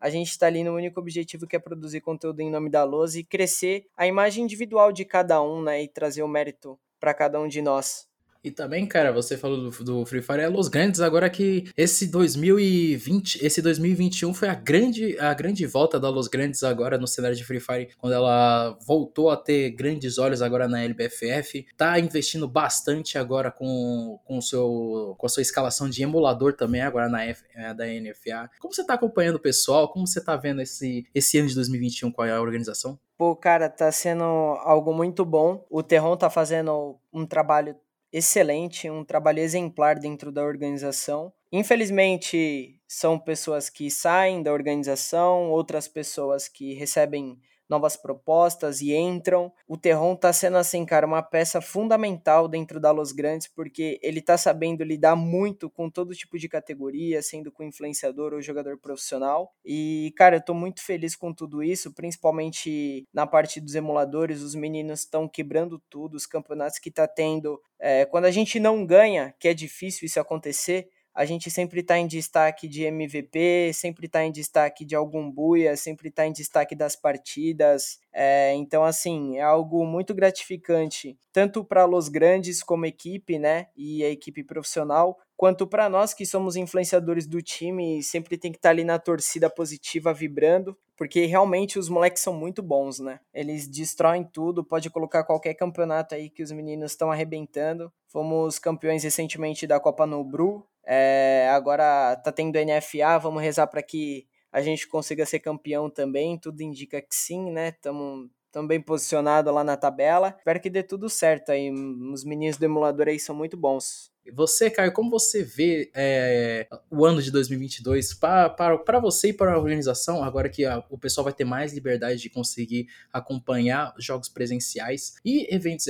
a 0.00 0.10
gente 0.10 0.28
está 0.28 0.46
ali 0.46 0.62
no 0.62 0.74
único 0.74 1.00
objetivo 1.00 1.46
que 1.46 1.56
é 1.56 1.58
produzir 1.58 2.00
conteúdo 2.00 2.40
em 2.40 2.50
nome 2.50 2.70
da 2.70 2.84
Luz 2.84 3.14
e 3.16 3.24
crescer 3.24 3.86
a 3.96 4.06
imagem 4.06 4.44
individual 4.44 4.92
de 4.92 5.04
cada 5.04 5.42
um, 5.42 5.62
né? 5.62 5.82
E 5.82 5.88
trazer 5.88 6.22
o 6.22 6.28
mérito 6.28 6.78
para 7.00 7.14
cada 7.14 7.40
um 7.40 7.48
de 7.48 7.62
nós. 7.62 8.08
E 8.46 8.50
também, 8.52 8.86
cara, 8.86 9.10
você 9.10 9.36
falou 9.36 9.68
do, 9.68 9.84
do, 9.84 10.06
Free 10.06 10.22
Fire 10.22 10.40
é 10.40 10.46
Los 10.46 10.68
Grandes, 10.68 11.00
agora 11.00 11.28
que 11.28 11.68
esse 11.76 12.06
2020, 12.06 13.44
esse 13.44 13.60
2021 13.60 14.32
foi 14.32 14.48
a 14.48 14.54
grande, 14.54 15.18
a 15.18 15.34
grande 15.34 15.66
volta 15.66 15.98
da 15.98 16.08
Los 16.08 16.28
Grandes 16.28 16.62
agora 16.62 16.96
no 16.96 17.08
cenário 17.08 17.36
de 17.36 17.42
Free 17.42 17.58
Fire, 17.58 17.88
quando 17.98 18.12
ela 18.12 18.78
voltou 18.86 19.30
a 19.30 19.36
ter 19.36 19.70
grandes 19.70 20.16
olhos 20.16 20.42
agora 20.42 20.68
na 20.68 20.80
LBFF, 20.80 21.66
tá 21.76 21.98
investindo 21.98 22.46
bastante 22.46 23.18
agora 23.18 23.50
com, 23.50 24.20
com, 24.24 24.40
seu, 24.40 25.16
com 25.18 25.26
a 25.26 25.28
sua 25.28 25.42
escalação 25.42 25.90
de 25.90 26.04
emulador 26.04 26.52
também 26.52 26.82
agora 26.82 27.08
na 27.08 27.24
F, 27.24 27.42
é, 27.52 27.74
da 27.74 27.84
NFA. 27.84 28.48
Como 28.60 28.72
você 28.72 28.86
tá 28.86 28.94
acompanhando 28.94 29.36
o 29.36 29.42
pessoal? 29.42 29.88
Como 29.88 30.06
você 30.06 30.22
tá 30.22 30.36
vendo 30.36 30.62
esse, 30.62 31.04
esse 31.12 31.36
ano 31.36 31.48
de 31.48 31.54
2021 31.56 32.12
com 32.12 32.22
a 32.22 32.40
organização? 32.40 32.96
Pô, 33.18 33.34
cara, 33.34 33.68
tá 33.68 33.90
sendo 33.90 34.22
algo 34.22 34.92
muito 34.92 35.24
bom. 35.24 35.66
O 35.68 35.82
Terron 35.82 36.16
tá 36.16 36.28
fazendo 36.28 36.96
um 37.12 37.26
trabalho 37.26 37.74
excelente, 38.12 38.88
um 38.90 39.04
trabalho 39.04 39.40
exemplar 39.40 39.98
dentro 39.98 40.32
da 40.32 40.42
organização. 40.44 41.32
Infelizmente, 41.52 42.80
são 42.86 43.18
pessoas 43.18 43.68
que 43.70 43.90
saem 43.90 44.42
da 44.42 44.52
organização, 44.52 45.50
outras 45.50 45.88
pessoas 45.88 46.48
que 46.48 46.74
recebem 46.74 47.38
novas 47.68 47.96
propostas 47.96 48.80
e 48.80 48.94
entram. 48.94 49.52
O 49.66 49.76
Terron 49.76 50.14
tá 50.16 50.32
sendo 50.32 50.56
assim, 50.56 50.84
cara, 50.84 51.06
uma 51.06 51.22
peça 51.22 51.60
fundamental 51.60 52.48
dentro 52.48 52.80
da 52.80 52.90
Los 52.90 53.12
Grandes, 53.12 53.48
porque 53.48 53.98
ele 54.02 54.20
tá 54.20 54.36
sabendo 54.38 54.84
lidar 54.84 55.16
muito 55.16 55.68
com 55.68 55.90
todo 55.90 56.14
tipo 56.14 56.38
de 56.38 56.48
categoria, 56.48 57.22
sendo 57.22 57.50
com 57.50 57.62
influenciador 57.62 58.32
ou 58.32 58.42
jogador 58.42 58.78
profissional. 58.78 59.52
E, 59.64 60.12
cara, 60.16 60.36
eu 60.36 60.44
tô 60.44 60.54
muito 60.54 60.82
feliz 60.82 61.16
com 61.16 61.32
tudo 61.32 61.62
isso, 61.62 61.92
principalmente 61.92 63.06
na 63.12 63.26
parte 63.26 63.60
dos 63.60 63.74
emuladores, 63.74 64.42
os 64.42 64.54
meninos 64.54 65.00
estão 65.00 65.28
quebrando 65.28 65.80
tudo, 65.90 66.16
os 66.16 66.26
campeonatos 66.26 66.78
que 66.78 66.90
tá 66.90 67.06
tendo. 67.06 67.60
É, 67.78 68.04
quando 68.06 68.24
a 68.24 68.30
gente 68.30 68.58
não 68.58 68.86
ganha, 68.86 69.34
que 69.38 69.48
é 69.48 69.54
difícil 69.54 70.06
isso 70.06 70.20
acontecer, 70.20 70.88
a 71.16 71.24
gente 71.24 71.50
sempre 71.50 71.80
está 71.80 71.98
em 71.98 72.06
destaque 72.06 72.68
de 72.68 72.84
MVP, 72.84 73.72
sempre 73.72 74.04
está 74.04 74.22
em 74.22 74.30
destaque 74.30 74.84
de 74.84 74.94
algum 74.94 75.30
buia, 75.30 75.74
sempre 75.74 76.10
está 76.10 76.26
em 76.26 76.32
destaque 76.32 76.74
das 76.74 76.94
partidas. 76.94 77.98
É, 78.12 78.52
então, 78.52 78.84
assim, 78.84 79.38
é 79.38 79.40
algo 79.40 79.86
muito 79.86 80.14
gratificante, 80.14 81.18
tanto 81.32 81.64
para 81.64 81.86
Los 81.86 82.10
Grandes 82.10 82.62
como 82.62 82.84
equipe, 82.84 83.38
né, 83.38 83.68
e 83.74 84.04
a 84.04 84.10
equipe 84.10 84.44
profissional, 84.44 85.18
quanto 85.38 85.66
para 85.66 85.88
nós 85.88 86.12
que 86.12 86.26
somos 86.26 86.54
influenciadores 86.54 87.26
do 87.26 87.40
time, 87.40 88.02
sempre 88.02 88.36
tem 88.36 88.52
que 88.52 88.58
estar 88.58 88.68
tá 88.68 88.72
ali 88.72 88.84
na 88.84 88.98
torcida 88.98 89.48
positiva, 89.48 90.12
vibrando, 90.12 90.76
porque 90.96 91.24
realmente 91.24 91.78
os 91.78 91.88
moleques 91.88 92.22
são 92.22 92.34
muito 92.34 92.62
bons, 92.62 93.00
né? 93.00 93.20
Eles 93.32 93.66
destroem 93.66 94.22
tudo, 94.24 94.64
pode 94.64 94.90
colocar 94.90 95.24
qualquer 95.24 95.54
campeonato 95.54 96.14
aí 96.14 96.28
que 96.28 96.42
os 96.42 96.52
meninos 96.52 96.92
estão 96.92 97.10
arrebentando. 97.10 97.92
Fomos 98.08 98.58
campeões 98.58 99.04
recentemente 99.04 99.66
da 99.66 99.78
Copa 99.78 100.06
Nobru, 100.06 100.66
é, 100.86 101.48
agora 101.50 102.16
tá 102.16 102.30
tendo 102.30 102.56
NFA, 102.58 103.18
vamos 103.18 103.42
rezar 103.42 103.66
para 103.66 103.82
que 103.82 104.26
a 104.52 104.62
gente 104.62 104.86
consiga 104.88 105.26
ser 105.26 105.40
campeão 105.40 105.90
também. 105.90 106.38
Tudo 106.38 106.62
indica 106.62 107.02
que 107.02 107.14
sim, 107.14 107.50
né? 107.50 107.68
Estamos 107.68 108.30
bem 108.66 108.80
posicionados 108.80 109.52
lá 109.52 109.62
na 109.62 109.76
tabela. 109.76 110.34
Espero 110.38 110.60
que 110.60 110.70
dê 110.70 110.82
tudo 110.82 111.10
certo 111.10 111.50
aí. 111.50 111.70
Os 111.70 112.24
meninos 112.24 112.56
do 112.56 112.64
emulador 112.64 113.08
aí 113.08 113.18
são 113.18 113.34
muito 113.34 113.56
bons. 113.56 114.10
Você, 114.32 114.70
Caio, 114.70 114.92
como 114.92 115.10
você 115.10 115.42
vê 115.42 115.90
é, 115.94 116.66
o 116.90 117.04
ano 117.04 117.22
de 117.22 117.30
2022 117.30 118.14
para 118.14 118.98
você 119.00 119.28
e 119.28 119.32
para 119.32 119.54
a 119.54 119.58
organização, 119.58 120.22
agora 120.22 120.48
que 120.48 120.64
a, 120.64 120.82
o 120.90 120.98
pessoal 120.98 121.24
vai 121.24 121.32
ter 121.32 121.44
mais 121.44 121.72
liberdade 121.72 122.20
de 122.20 122.30
conseguir 122.30 122.88
acompanhar 123.12 123.94
jogos 123.98 124.28
presenciais 124.28 125.16
e 125.24 125.52
eventos 125.54 125.86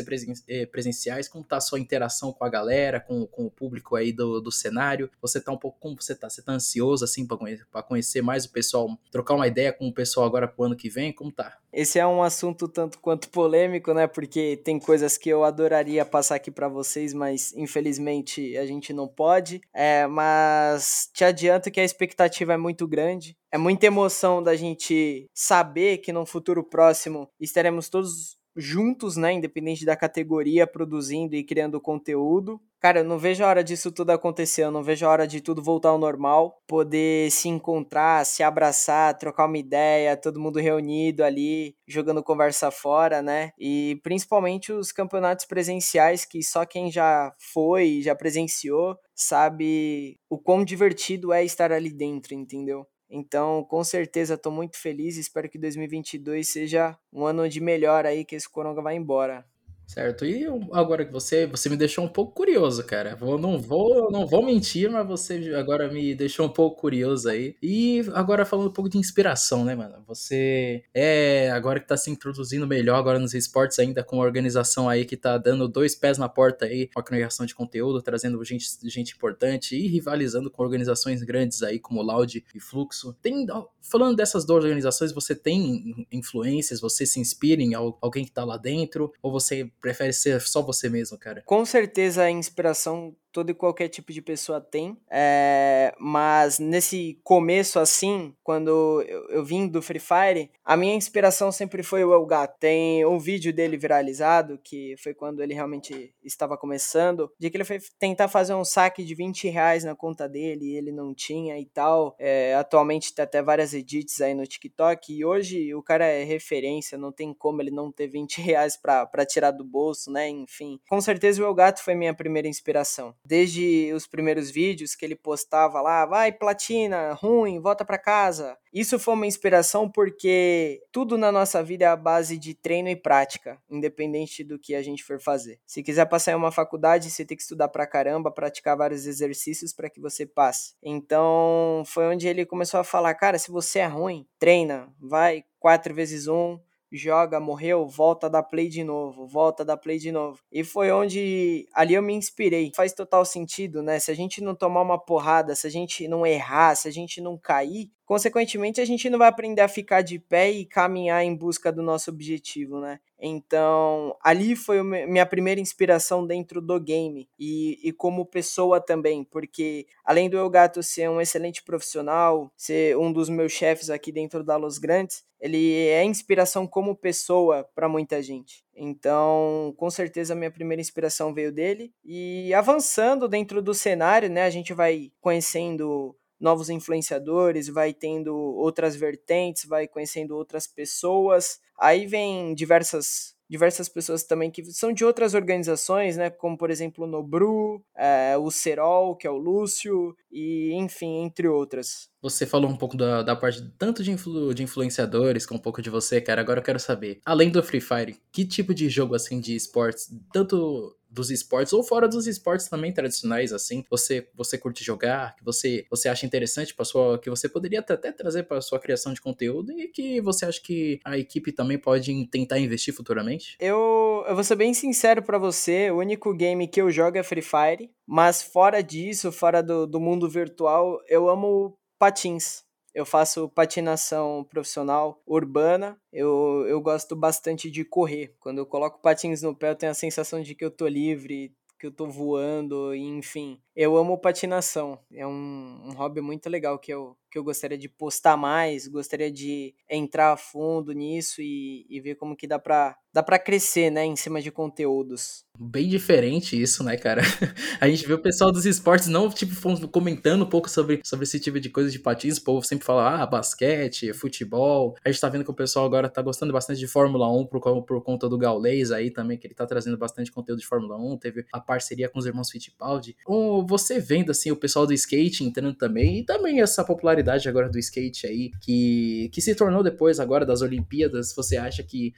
eh, 0.48 0.66
presenciais, 0.66 1.28
como 1.28 1.42
está 1.42 1.56
a 1.56 1.60
sua 1.60 1.80
interação 1.80 2.32
com 2.32 2.44
a 2.44 2.48
galera, 2.48 3.00
com, 3.00 3.26
com 3.26 3.46
o 3.46 3.50
público 3.50 3.96
aí 3.96 4.12
do, 4.12 4.40
do 4.40 4.52
cenário? 4.52 5.10
Você 5.20 5.38
está 5.38 5.52
um 5.52 5.58
pouco, 5.58 5.78
como 5.80 5.96
você 6.00 6.12
está? 6.12 6.28
Você 6.28 6.40
está 6.40 6.52
ansioso, 6.52 7.04
assim, 7.04 7.26
para 7.26 7.36
conhecer, 7.36 7.66
conhecer 7.88 8.22
mais 8.22 8.44
o 8.44 8.50
pessoal, 8.50 8.98
trocar 9.10 9.34
uma 9.34 9.46
ideia 9.46 9.72
com 9.72 9.88
o 9.88 9.92
pessoal 9.92 10.26
agora 10.26 10.46
para 10.46 10.62
o 10.62 10.66
ano 10.66 10.76
que 10.76 10.88
vem? 10.88 11.12
Como 11.12 11.32
tá? 11.32 11.56
Esse 11.72 11.98
é 11.98 12.06
um 12.06 12.22
assunto 12.22 12.68
tanto 12.68 12.98
quanto 12.98 13.28
polêmico, 13.28 13.92
né? 13.92 14.06
Porque 14.06 14.58
tem 14.64 14.78
coisas 14.78 15.18
que 15.18 15.28
eu 15.28 15.44
adoraria 15.44 16.04
passar 16.04 16.36
aqui 16.36 16.50
para 16.50 16.68
vocês, 16.68 17.12
mas 17.12 17.52
infelizmente 17.54 18.25
infelizmente 18.26 18.56
a 18.56 18.66
gente 18.66 18.92
não 18.92 19.06
pode. 19.06 19.60
É, 19.72 20.06
mas 20.06 21.08
te 21.12 21.24
adianto 21.24 21.70
que 21.70 21.80
a 21.80 21.84
expectativa 21.84 22.52
é 22.52 22.56
muito 22.56 22.86
grande. 22.86 23.36
É 23.52 23.58
muita 23.58 23.86
emoção 23.86 24.42
da 24.42 24.56
gente 24.56 25.28
saber 25.32 25.98
que 25.98 26.12
no 26.12 26.26
futuro 26.26 26.64
próximo 26.64 27.28
estaremos 27.40 27.88
todos 27.88 28.36
juntos, 28.56 29.16
né, 29.16 29.32
independente 29.32 29.84
da 29.84 29.96
categoria, 29.96 30.66
produzindo 30.66 31.36
e 31.36 31.44
criando 31.44 31.80
conteúdo. 31.80 32.60
Cara, 32.80 33.00
eu 33.00 33.04
não 33.04 33.18
vejo 33.18 33.42
a 33.42 33.48
hora 33.48 33.64
disso 33.64 33.90
tudo 33.90 34.10
acontecer, 34.10 34.62
eu 34.62 34.70
não 34.70 34.82
vejo 34.82 35.06
a 35.06 35.10
hora 35.10 35.26
de 35.26 35.40
tudo 35.40 35.62
voltar 35.62 35.88
ao 35.88 35.98
normal, 35.98 36.62
poder 36.66 37.30
se 37.30 37.48
encontrar, 37.48 38.24
se 38.24 38.42
abraçar, 38.42 39.16
trocar 39.18 39.46
uma 39.46 39.58
ideia, 39.58 40.16
todo 40.16 40.40
mundo 40.40 40.60
reunido 40.60 41.24
ali, 41.24 41.74
jogando 41.86 42.22
conversa 42.22 42.70
fora, 42.70 43.22
né? 43.22 43.50
E 43.58 43.98
principalmente 44.02 44.72
os 44.72 44.92
campeonatos 44.92 45.46
presenciais 45.46 46.24
que 46.24 46.42
só 46.42 46.64
quem 46.64 46.90
já 46.90 47.34
foi, 47.38 48.00
já 48.02 48.14
presenciou, 48.14 48.96
sabe 49.14 50.18
o 50.28 50.38
quão 50.38 50.64
divertido 50.64 51.32
é 51.32 51.44
estar 51.44 51.72
ali 51.72 51.90
dentro, 51.90 52.34
entendeu? 52.34 52.86
Então, 53.08 53.64
com 53.64 53.82
certeza, 53.84 54.34
estou 54.34 54.52
muito 54.52 54.76
feliz. 54.76 55.16
Espero 55.16 55.48
que 55.48 55.58
2022 55.58 56.48
seja 56.48 56.98
um 57.12 57.24
ano 57.24 57.48
de 57.48 57.60
melhor 57.60 58.04
aí, 58.04 58.24
que 58.24 58.34
esse 58.34 58.48
coronga 58.48 58.82
vai 58.82 58.96
embora. 58.96 59.46
Certo. 59.86 60.26
E 60.26 60.44
agora 60.72 61.04
que 61.04 61.12
você, 61.12 61.46
você 61.46 61.68
me 61.68 61.76
deixou 61.76 62.04
um 62.04 62.08
pouco 62.08 62.32
curioso, 62.32 62.84
cara. 62.84 63.14
Vou, 63.14 63.38
não 63.38 63.58
vou, 63.58 64.10
não 64.10 64.26
vou 64.26 64.44
mentir, 64.44 64.90
mas 64.90 65.06
você 65.06 65.54
agora 65.54 65.88
me 65.88 66.14
deixou 66.14 66.44
um 66.44 66.50
pouco 66.50 66.80
curioso 66.80 67.28
aí. 67.28 67.54
E 67.62 68.04
agora 68.12 68.44
falando 68.44 68.68
um 68.68 68.72
pouco 68.72 68.90
de 68.90 68.98
inspiração, 68.98 69.64
né, 69.64 69.76
mano? 69.76 70.02
Você 70.08 70.82
é 70.92 71.50
agora 71.52 71.78
que 71.78 71.86
tá 71.86 71.96
se 71.96 72.10
introduzindo 72.10 72.66
melhor 72.66 72.96
agora 72.96 73.18
nos 73.18 73.32
esportes 73.32 73.78
ainda 73.78 74.02
com 74.02 74.16
uma 74.16 74.24
organização 74.24 74.88
aí 74.88 75.04
que 75.04 75.16
tá 75.16 75.38
dando 75.38 75.68
dois 75.68 75.94
pés 75.94 76.18
na 76.18 76.28
porta 76.28 76.66
aí, 76.66 76.88
com 76.92 77.00
a 77.00 77.04
criação 77.04 77.46
de 77.46 77.54
conteúdo, 77.54 78.02
trazendo 78.02 78.44
gente, 78.44 78.66
gente 78.84 79.14
importante 79.14 79.76
e 79.76 79.86
rivalizando 79.86 80.50
com 80.50 80.62
organizações 80.64 81.22
grandes 81.22 81.62
aí 81.62 81.78
como 81.78 82.02
Loud 82.02 82.44
e 82.54 82.60
Fluxo. 82.60 83.16
Tem 83.22 83.46
falando 83.80 84.16
dessas 84.16 84.44
duas 84.44 84.64
organizações, 84.64 85.12
você 85.12 85.34
tem 85.34 86.06
influências, 86.10 86.80
você 86.80 87.06
se 87.06 87.20
inspira 87.20 87.62
em 87.62 87.74
alguém 87.74 88.24
que 88.24 88.32
tá 88.32 88.44
lá 88.44 88.56
dentro 88.56 89.12
ou 89.22 89.30
você 89.30 89.70
prefere 89.86 90.12
ser 90.12 90.40
só 90.40 90.62
você 90.62 90.88
mesmo, 90.88 91.16
cara? 91.16 91.42
Com 91.46 91.64
certeza 91.64 92.24
a 92.24 92.30
inspiração 92.30 93.14
todo 93.36 93.50
e 93.50 93.54
qualquer 93.54 93.88
tipo 93.88 94.14
de 94.14 94.22
pessoa 94.22 94.62
tem. 94.62 94.96
É, 95.10 95.94
mas 96.00 96.58
nesse 96.58 97.20
começo, 97.22 97.78
assim, 97.78 98.34
quando 98.42 99.02
eu, 99.02 99.28
eu, 99.28 99.44
vim 99.44 99.68
do 99.68 99.82
Free 99.82 100.00
Fire, 100.00 100.50
a 100.64 100.74
minha 100.74 100.94
inspiração 100.94 101.52
sempre 101.52 101.82
foi 101.82 102.02
o 102.02 102.14
Elgato. 102.14 102.56
Tem 102.58 103.04
um 103.04 103.18
vídeo 103.18 103.52
dele 103.52 103.76
viralizado, 103.76 104.58
que 104.64 104.94
foi 105.02 105.12
quando 105.12 105.42
ele 105.42 105.52
realmente 105.52 106.14
estava 106.24 106.56
começando, 106.56 107.30
de 107.38 107.50
que 107.50 107.58
ele 107.58 107.64
foi 107.64 107.78
tentar 107.98 108.28
fazer 108.28 108.54
um 108.54 108.64
saque 108.64 109.04
de 109.04 109.14
20 109.14 109.50
reais 109.50 109.84
na 109.84 109.94
conta 109.94 110.26
dele 110.26 110.72
e 110.72 110.76
ele 110.76 110.90
não 110.90 111.12
tinha 111.14 111.60
e 111.60 111.66
tal. 111.66 112.16
É, 112.18 112.54
atualmente 112.54 113.14
tem 113.14 113.22
até 113.22 113.42
várias 113.42 113.74
edits 113.74 114.22
aí 114.22 114.32
no 114.32 114.46
TikTok 114.46 115.12
e 115.12 115.26
hoje 115.26 115.74
o 115.74 115.82
cara 115.82 116.06
é 116.06 116.24
referência, 116.24 116.96
não 116.96 117.12
tem 117.12 117.34
como 117.34 117.60
ele 117.60 117.70
não 117.70 117.92
ter 117.92 118.08
20 118.08 118.40
reais 118.40 118.78
pra 118.78 119.26
tirar 119.28 119.50
do 119.50 119.64
bolso, 119.64 120.10
né? 120.10 120.26
Enfim, 120.26 120.80
com 120.88 121.02
certeza 121.02 121.42
o 121.42 121.46
Elgato 121.46 121.84
foi 121.84 121.94
minha 121.94 122.14
primeira 122.14 122.48
inspiração 122.48 123.14
desde 123.26 123.92
os 123.92 124.06
primeiros 124.06 124.50
vídeos 124.50 124.94
que 124.94 125.04
ele 125.04 125.16
postava 125.16 125.80
lá, 125.80 126.06
vai 126.06 126.32
platina, 126.32 127.12
ruim, 127.12 127.60
volta 127.60 127.84
para 127.84 127.98
casa. 127.98 128.56
Isso 128.72 128.98
foi 128.98 129.14
uma 129.14 129.26
inspiração 129.26 129.90
porque 129.90 130.82
tudo 130.92 131.16
na 131.16 131.32
nossa 131.32 131.62
vida 131.62 131.86
é 131.86 131.88
a 131.88 131.96
base 131.96 132.38
de 132.38 132.54
treino 132.54 132.88
e 132.88 132.96
prática, 132.96 133.58
independente 133.70 134.44
do 134.44 134.58
que 134.58 134.74
a 134.74 134.82
gente 134.82 135.02
for 135.02 135.20
fazer. 135.20 135.58
Se 135.66 135.82
quiser 135.82 136.06
passar 136.06 136.32
em 136.32 136.36
uma 136.36 136.52
faculdade, 136.52 137.10
você 137.10 137.24
tem 137.24 137.36
que 137.36 137.42
estudar 137.42 137.68
pra 137.68 137.86
caramba, 137.86 138.30
praticar 138.30 138.76
vários 138.76 139.06
exercícios 139.06 139.72
para 139.72 139.88
que 139.90 140.00
você 140.00 140.26
passe. 140.26 140.74
Então, 140.82 141.82
foi 141.86 142.06
onde 142.06 142.28
ele 142.28 142.44
começou 142.44 142.78
a 142.78 142.84
falar, 142.84 143.14
cara, 143.14 143.38
se 143.38 143.50
você 143.50 143.78
é 143.78 143.86
ruim, 143.86 144.26
treina, 144.38 144.92
vai 145.00 145.44
quatro 145.58 145.94
vezes 145.94 146.28
um, 146.28 146.60
joga, 146.92 147.40
morreu, 147.40 147.86
volta 147.86 148.28
da 148.28 148.42
play 148.42 148.68
de 148.68 148.84
novo, 148.84 149.26
volta 149.26 149.64
da 149.64 149.76
play 149.76 149.98
de 149.98 150.12
novo. 150.12 150.38
E 150.50 150.62
foi 150.62 150.90
onde 150.90 151.68
ali 151.74 151.94
eu 151.94 152.02
me 152.02 152.14
inspirei. 152.14 152.72
Faz 152.74 152.92
total 152.92 153.24
sentido, 153.24 153.82
né? 153.82 153.98
Se 153.98 154.10
a 154.10 154.14
gente 154.14 154.40
não 154.40 154.54
tomar 154.54 154.82
uma 154.82 154.98
porrada, 154.98 155.54
se 155.54 155.66
a 155.66 155.70
gente 155.70 156.06
não 156.08 156.26
errar, 156.26 156.74
se 156.74 156.88
a 156.88 156.90
gente 156.90 157.20
não 157.20 157.36
cair, 157.38 157.90
consequentemente 158.06 158.80
a 158.80 158.84
gente 158.84 159.10
não 159.10 159.18
vai 159.18 159.28
aprender 159.28 159.60
a 159.60 159.68
ficar 159.68 160.00
de 160.00 160.18
pé 160.18 160.50
e 160.50 160.64
caminhar 160.64 161.24
em 161.24 161.34
busca 161.34 161.72
do 161.72 161.82
nosso 161.82 162.08
objetivo, 162.08 162.80
né? 162.80 163.00
Então, 163.18 164.16
ali 164.22 164.54
foi 164.54 164.82
minha 164.82 165.26
primeira 165.26 165.60
inspiração 165.60 166.26
dentro 166.26 166.60
do 166.60 166.78
game 166.78 167.28
e, 167.38 167.80
e 167.82 167.92
como 167.92 168.26
pessoa 168.26 168.80
também, 168.80 169.24
porque 169.24 169.86
além 170.04 170.28
do 170.30 170.36
Elgato 170.36 170.82
ser 170.82 171.08
um 171.10 171.20
excelente 171.20 171.62
profissional, 171.62 172.52
ser 172.56 172.96
um 172.96 173.12
dos 173.12 173.28
meus 173.28 173.52
chefes 173.52 173.90
aqui 173.90 174.12
dentro 174.12 174.44
da 174.44 174.56
Los 174.56 174.78
Grandes, 174.78 175.24
ele 175.40 175.88
é 175.88 176.04
inspiração 176.04 176.66
como 176.66 176.94
pessoa 176.94 177.68
para 177.74 177.88
muita 177.88 178.22
gente. 178.22 178.64
Então, 178.74 179.74
com 179.76 179.90
certeza 179.90 180.34
minha 180.34 180.50
primeira 180.50 180.80
inspiração 180.80 181.34
veio 181.34 181.50
dele 181.50 181.92
e 182.04 182.52
avançando 182.54 183.28
dentro 183.28 183.62
do 183.62 183.74
cenário, 183.74 184.30
né, 184.30 184.44
a 184.44 184.50
gente 184.50 184.72
vai 184.72 185.10
conhecendo 185.20 186.14
novos 186.40 186.70
influenciadores, 186.70 187.68
vai 187.68 187.92
tendo 187.92 188.34
outras 188.34 188.94
vertentes, 188.96 189.64
vai 189.64 189.88
conhecendo 189.88 190.36
outras 190.36 190.66
pessoas. 190.66 191.58
Aí 191.78 192.06
vem 192.06 192.54
diversas 192.54 193.36
diversas 193.48 193.88
pessoas 193.88 194.24
também 194.24 194.50
que 194.50 194.64
são 194.72 194.92
de 194.92 195.04
outras 195.04 195.34
organizações, 195.34 196.16
né? 196.16 196.30
Como 196.30 196.58
por 196.58 196.70
exemplo 196.70 197.04
o 197.04 197.06
Nobru, 197.06 197.82
é, 197.96 198.36
o 198.36 198.50
Serol, 198.50 199.16
que 199.16 199.26
é 199.26 199.30
o 199.30 199.36
Lúcio, 199.36 200.16
e 200.30 200.72
enfim, 200.74 201.18
entre 201.18 201.46
outras. 201.48 202.08
Você 202.20 202.44
falou 202.44 202.70
um 202.70 202.76
pouco 202.76 202.96
da, 202.96 203.22
da 203.22 203.36
parte 203.36 203.62
tanto 203.78 204.02
de, 204.02 204.10
influ, 204.10 204.52
de 204.52 204.62
influenciadores 204.62 205.46
como 205.46 205.60
um 205.60 205.62
pouco 205.62 205.80
de 205.80 205.90
você, 205.90 206.20
cara. 206.20 206.40
Agora 206.40 206.60
eu 206.60 206.64
quero 206.64 206.80
saber, 206.80 207.20
além 207.24 207.50
do 207.50 207.62
Free 207.62 207.80
Fire, 207.80 208.20
que 208.32 208.44
tipo 208.44 208.74
de 208.74 208.88
jogo 208.88 209.14
assim 209.14 209.40
de 209.40 209.54
esportes, 209.54 210.12
tanto 210.32 210.96
dos 211.16 211.30
esportes 211.30 211.72
ou 211.72 211.82
fora 211.82 212.06
dos 212.06 212.26
esportes 212.26 212.68
também 212.68 212.92
tradicionais, 212.92 213.52
assim, 213.52 213.82
você 213.90 214.28
você 214.34 214.58
curte 214.58 214.84
jogar, 214.84 215.34
que 215.34 215.44
você 215.44 215.86
você 215.90 216.08
acha 216.08 216.26
interessante 216.26 216.74
para 216.74 216.84
sua 216.84 217.18
que 217.18 217.30
você 217.30 217.48
poderia 217.48 217.80
até 217.80 218.12
trazer 218.12 218.42
para 218.42 218.60
sua 218.60 218.78
criação 218.78 219.14
de 219.14 219.20
conteúdo 219.20 219.72
e 219.72 219.88
que 219.88 220.20
você 220.20 220.44
acha 220.44 220.60
que 220.62 221.00
a 221.04 221.16
equipe 221.16 221.50
também 221.50 221.78
pode 221.78 222.26
tentar 222.26 222.58
investir 222.58 222.94
futuramente? 222.94 223.56
Eu, 223.58 224.24
eu 224.28 224.34
vou 224.34 224.44
ser 224.44 224.56
bem 224.56 224.74
sincero 224.74 225.22
para 225.22 225.38
você, 225.38 225.90
o 225.90 225.98
único 225.98 226.34
game 226.34 226.68
que 226.68 226.80
eu 226.80 226.90
jogo 226.90 227.16
é 227.16 227.22
Free 227.22 227.42
Fire, 227.42 227.90
mas 228.06 228.42
fora 228.42 228.82
disso, 228.82 229.32
fora 229.32 229.62
do, 229.62 229.86
do 229.86 229.98
mundo 229.98 230.28
virtual, 230.28 230.98
eu 231.08 231.28
amo 231.28 231.78
patins. 231.98 232.65
Eu 232.96 233.04
faço 233.04 233.46
patinação 233.50 234.42
profissional 234.48 235.20
urbana. 235.26 236.00
Eu, 236.10 236.64
eu 236.66 236.80
gosto 236.80 237.14
bastante 237.14 237.70
de 237.70 237.84
correr. 237.84 238.34
Quando 238.40 238.56
eu 238.56 238.64
coloco 238.64 239.02
patins 239.02 239.42
no 239.42 239.54
pé, 239.54 239.68
eu 239.68 239.76
tenho 239.76 239.92
a 239.92 239.94
sensação 239.94 240.40
de 240.40 240.54
que 240.54 240.64
eu 240.64 240.70
tô 240.70 240.86
livre, 240.88 241.54
que 241.78 241.86
eu 241.86 241.92
tô 241.92 242.06
voando, 242.06 242.94
enfim. 242.94 243.60
Eu 243.76 243.94
amo 243.96 244.16
patinação. 244.16 244.98
É 245.12 245.26
um, 245.26 245.82
um 245.84 245.92
hobby 245.92 246.22
muito 246.22 246.48
legal 246.48 246.78
que 246.78 246.90
eu, 246.90 247.14
que 247.30 247.38
eu 247.38 247.44
gostaria 247.44 247.76
de 247.76 247.90
postar 247.90 248.34
mais, 248.34 248.88
gostaria 248.88 249.30
de 249.30 249.74
entrar 249.90 250.32
a 250.32 250.36
fundo 250.38 250.92
nisso 250.92 251.42
e, 251.42 251.84
e 251.90 252.00
ver 252.00 252.14
como 252.14 252.34
que 252.34 252.46
dá 252.46 252.58
pra, 252.58 252.96
dá 253.12 253.22
pra 253.22 253.38
crescer, 253.38 253.90
né, 253.90 254.04
em 254.06 254.16
cima 254.16 254.40
de 254.40 254.50
conteúdos. 254.50 255.44
Bem 255.58 255.88
diferente 255.88 256.60
isso, 256.60 256.82
né, 256.82 256.96
cara? 256.96 257.22
A 257.80 257.88
gente 257.88 258.06
vê 258.06 258.14
o 258.14 258.20
pessoal 258.20 258.52
dos 258.52 258.66
esportes 258.66 259.08
não, 259.08 259.28
tipo, 259.30 259.54
comentando 259.88 260.44
um 260.44 260.48
pouco 260.48 260.68
sobre, 260.68 261.00
sobre 261.04 261.24
esse 261.24 261.40
tipo 261.40 261.58
de 261.58 261.70
coisa 261.70 261.90
de 261.90 261.98
patins. 261.98 262.36
O 262.36 262.44
povo 262.44 262.66
sempre 262.66 262.84
fala, 262.84 263.22
ah, 263.22 263.26
basquete, 263.26 264.12
futebol. 264.12 264.96
A 265.04 265.10
gente 265.10 265.20
tá 265.20 265.28
vendo 265.28 265.44
que 265.44 265.50
o 265.50 265.54
pessoal 265.54 265.86
agora 265.86 266.08
tá 266.08 266.20
gostando 266.20 266.52
bastante 266.52 266.78
de 266.78 266.86
Fórmula 266.86 267.30
1 267.30 267.46
por, 267.46 267.84
por 267.84 268.02
conta 268.02 268.28
do 268.28 268.36
Gaulês 268.36 268.92
aí 268.92 269.10
também, 269.10 269.38
que 269.38 269.46
ele 269.46 269.54
tá 269.54 269.66
trazendo 269.66 269.96
bastante 269.96 270.30
conteúdo 270.30 270.60
de 270.60 270.66
Fórmula 270.66 270.96
1. 270.96 271.18
Teve 271.18 271.46
a 271.52 271.60
parceria 271.60 272.08
com 272.08 272.18
os 272.18 272.26
irmãos 272.26 272.50
Fittipaldi. 272.50 273.16
Ou 273.26 273.65
você 273.66 273.98
vendo, 273.98 274.30
assim, 274.30 274.50
o 274.50 274.56
pessoal 274.56 274.86
do 274.86 274.92
skate 274.92 275.44
entrando 275.44 275.74
também, 275.74 276.20
e 276.20 276.24
também 276.24 276.60
essa 276.60 276.84
popularidade 276.84 277.48
agora 277.48 277.68
do 277.68 277.78
skate 277.78 278.26
aí, 278.26 278.50
que, 278.60 279.28
que 279.32 279.40
se 279.40 279.54
tornou 279.54 279.82
depois 279.82 280.20
agora 280.20 280.46
das 280.46 280.62
Olimpíadas. 280.62 281.34
Você 281.34 281.56
acha 281.56 281.82
que 281.82 282.14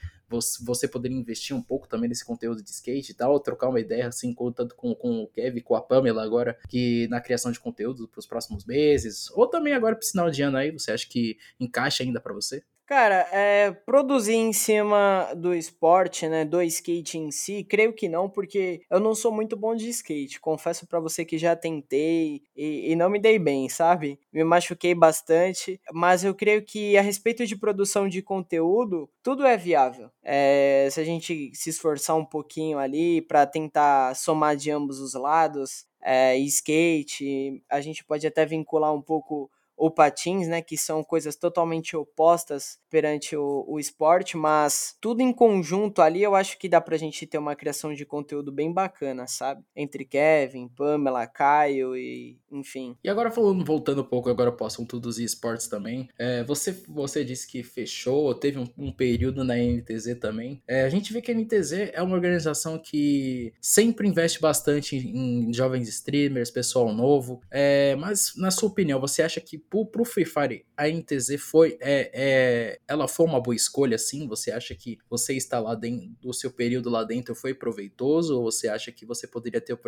você 0.60 0.86
poderia 0.86 1.16
investir 1.16 1.56
um 1.56 1.62
pouco 1.62 1.88
também 1.88 2.08
nesse 2.08 2.24
conteúdo 2.24 2.62
de 2.62 2.70
skate 2.70 3.12
e 3.12 3.14
tal, 3.14 3.40
trocar 3.40 3.68
uma 3.68 3.80
ideia 3.80 4.08
assim, 4.08 4.34
com, 4.34 4.52
tanto 4.52 4.74
com, 4.74 4.94
com 4.94 5.22
o 5.22 5.26
Kevin, 5.28 5.60
com 5.60 5.74
a 5.74 5.80
Pamela 5.80 6.22
agora, 6.22 6.58
que 6.68 7.08
na 7.08 7.20
criação 7.20 7.50
de 7.50 7.58
conteúdo 7.58 8.06
para 8.06 8.18
os 8.18 8.26
próximos 8.26 8.64
meses, 8.66 9.30
ou 9.32 9.46
também 9.46 9.72
agora 9.72 9.96
para 9.96 10.04
o 10.04 10.08
final 10.08 10.30
de 10.30 10.42
ano 10.42 10.58
aí, 10.58 10.70
você 10.70 10.92
acha 10.92 11.08
que 11.08 11.38
encaixa 11.58 12.02
ainda 12.02 12.20
para 12.20 12.34
você? 12.34 12.62
Cara, 12.88 13.28
é, 13.30 13.70
produzir 13.70 14.36
em 14.36 14.50
cima 14.50 15.34
do 15.36 15.54
esporte, 15.54 16.26
né, 16.26 16.42
do 16.42 16.62
skate 16.62 17.18
em 17.18 17.30
si, 17.30 17.62
creio 17.62 17.92
que 17.92 18.08
não, 18.08 18.30
porque 18.30 18.80
eu 18.90 18.98
não 18.98 19.14
sou 19.14 19.30
muito 19.30 19.54
bom 19.58 19.76
de 19.76 19.90
skate. 19.90 20.40
Confesso 20.40 20.86
para 20.86 20.98
você 20.98 21.22
que 21.22 21.36
já 21.36 21.54
tentei 21.54 22.40
e, 22.56 22.90
e, 22.90 22.96
não 22.96 23.10
me 23.10 23.18
dei 23.18 23.38
bem, 23.38 23.68
sabe? 23.68 24.18
Me 24.32 24.42
machuquei 24.42 24.94
bastante, 24.94 25.78
mas 25.92 26.24
eu 26.24 26.34
creio 26.34 26.64
que 26.64 26.96
a 26.96 27.02
respeito 27.02 27.46
de 27.46 27.54
produção 27.56 28.08
de 28.08 28.22
conteúdo, 28.22 29.06
tudo 29.22 29.44
é 29.44 29.54
viável. 29.54 30.10
É, 30.24 30.88
se 30.90 30.98
a 30.98 31.04
gente 31.04 31.50
se 31.52 31.68
esforçar 31.68 32.16
um 32.16 32.24
pouquinho 32.24 32.78
ali 32.78 33.20
para 33.20 33.46
tentar 33.46 34.16
somar 34.16 34.56
de 34.56 34.70
ambos 34.70 34.98
os 34.98 35.12
lados, 35.12 35.84
é, 36.02 36.38
skate, 36.38 37.62
a 37.68 37.82
gente 37.82 38.02
pode 38.02 38.26
até 38.26 38.46
vincular 38.46 38.94
um 38.94 39.02
pouco 39.02 39.50
ou 39.78 39.90
patins, 39.90 40.48
né, 40.48 40.60
que 40.60 40.76
são 40.76 41.04
coisas 41.04 41.36
totalmente 41.36 41.96
opostas 41.96 42.78
perante 42.90 43.36
o, 43.36 43.64
o 43.66 43.78
esporte, 43.78 44.36
mas 44.36 44.96
tudo 45.00 45.20
em 45.20 45.32
conjunto 45.32 46.02
ali 46.02 46.22
eu 46.22 46.34
acho 46.34 46.58
que 46.58 46.68
dá 46.68 46.80
pra 46.80 46.96
gente 46.96 47.26
ter 47.26 47.38
uma 47.38 47.54
criação 47.54 47.94
de 47.94 48.04
conteúdo 48.04 48.50
bem 48.50 48.72
bacana, 48.72 49.26
sabe? 49.26 49.62
Entre 49.76 50.04
Kevin, 50.04 50.68
Pamela, 50.68 51.26
Caio 51.26 51.96
e 51.96 52.38
enfim. 52.50 52.96
E 53.04 53.08
agora 53.08 53.30
falando, 53.30 53.64
voltando 53.64 54.00
um 54.00 54.04
pouco 54.04 54.28
agora 54.28 54.50
pro 54.50 54.66
assunto 54.66 54.98
dos 54.98 55.18
esportes 55.18 55.68
também, 55.68 56.08
é, 56.18 56.42
você, 56.42 56.72
você 56.88 57.24
disse 57.24 57.46
que 57.46 57.62
fechou, 57.62 58.34
teve 58.34 58.58
um, 58.58 58.68
um 58.76 58.90
período 58.90 59.44
na 59.44 59.54
NTZ 59.56 60.18
também. 60.20 60.62
É, 60.66 60.82
a 60.82 60.88
gente 60.88 61.12
vê 61.12 61.20
que 61.20 61.30
a 61.30 61.34
NTZ 61.34 61.90
é 61.92 62.02
uma 62.02 62.16
organização 62.16 62.78
que 62.78 63.52
sempre 63.60 64.08
investe 64.08 64.40
bastante 64.40 64.96
em, 64.96 65.48
em 65.48 65.52
jovens 65.52 65.88
streamers, 65.88 66.50
pessoal 66.50 66.92
novo, 66.92 67.40
é, 67.50 67.94
mas 67.96 68.32
na 68.36 68.50
sua 68.50 68.68
opinião, 68.68 69.00
você 69.00 69.22
acha 69.22 69.40
que 69.40 69.58
pro, 69.68 69.86
pro 69.86 70.04
Free 70.04 70.24
Fire, 70.24 70.64
a 70.76 70.88
NTZ 70.88 71.40
foi, 71.40 71.76
é, 71.80 72.10
é, 72.12 72.78
ela 72.86 73.08
foi 73.08 73.26
uma 73.26 73.40
boa 73.40 73.54
escolha, 73.54 73.98
sim? 73.98 74.26
Você 74.28 74.50
acha 74.50 74.74
que 74.74 74.98
você 75.08 75.34
está 75.34 75.58
lá 75.58 75.74
dentro, 75.74 76.10
do 76.20 76.32
seu 76.32 76.50
período 76.50 76.88
lá 76.90 77.04
dentro 77.04 77.34
foi 77.34 77.54
proveitoso, 77.54 78.36
ou 78.36 78.44
você 78.44 78.68
acha 78.68 78.92
que 78.92 79.04
você 79.04 79.26
poderia 79.26 79.60
ter 79.60 79.74
uh, 79.74 79.78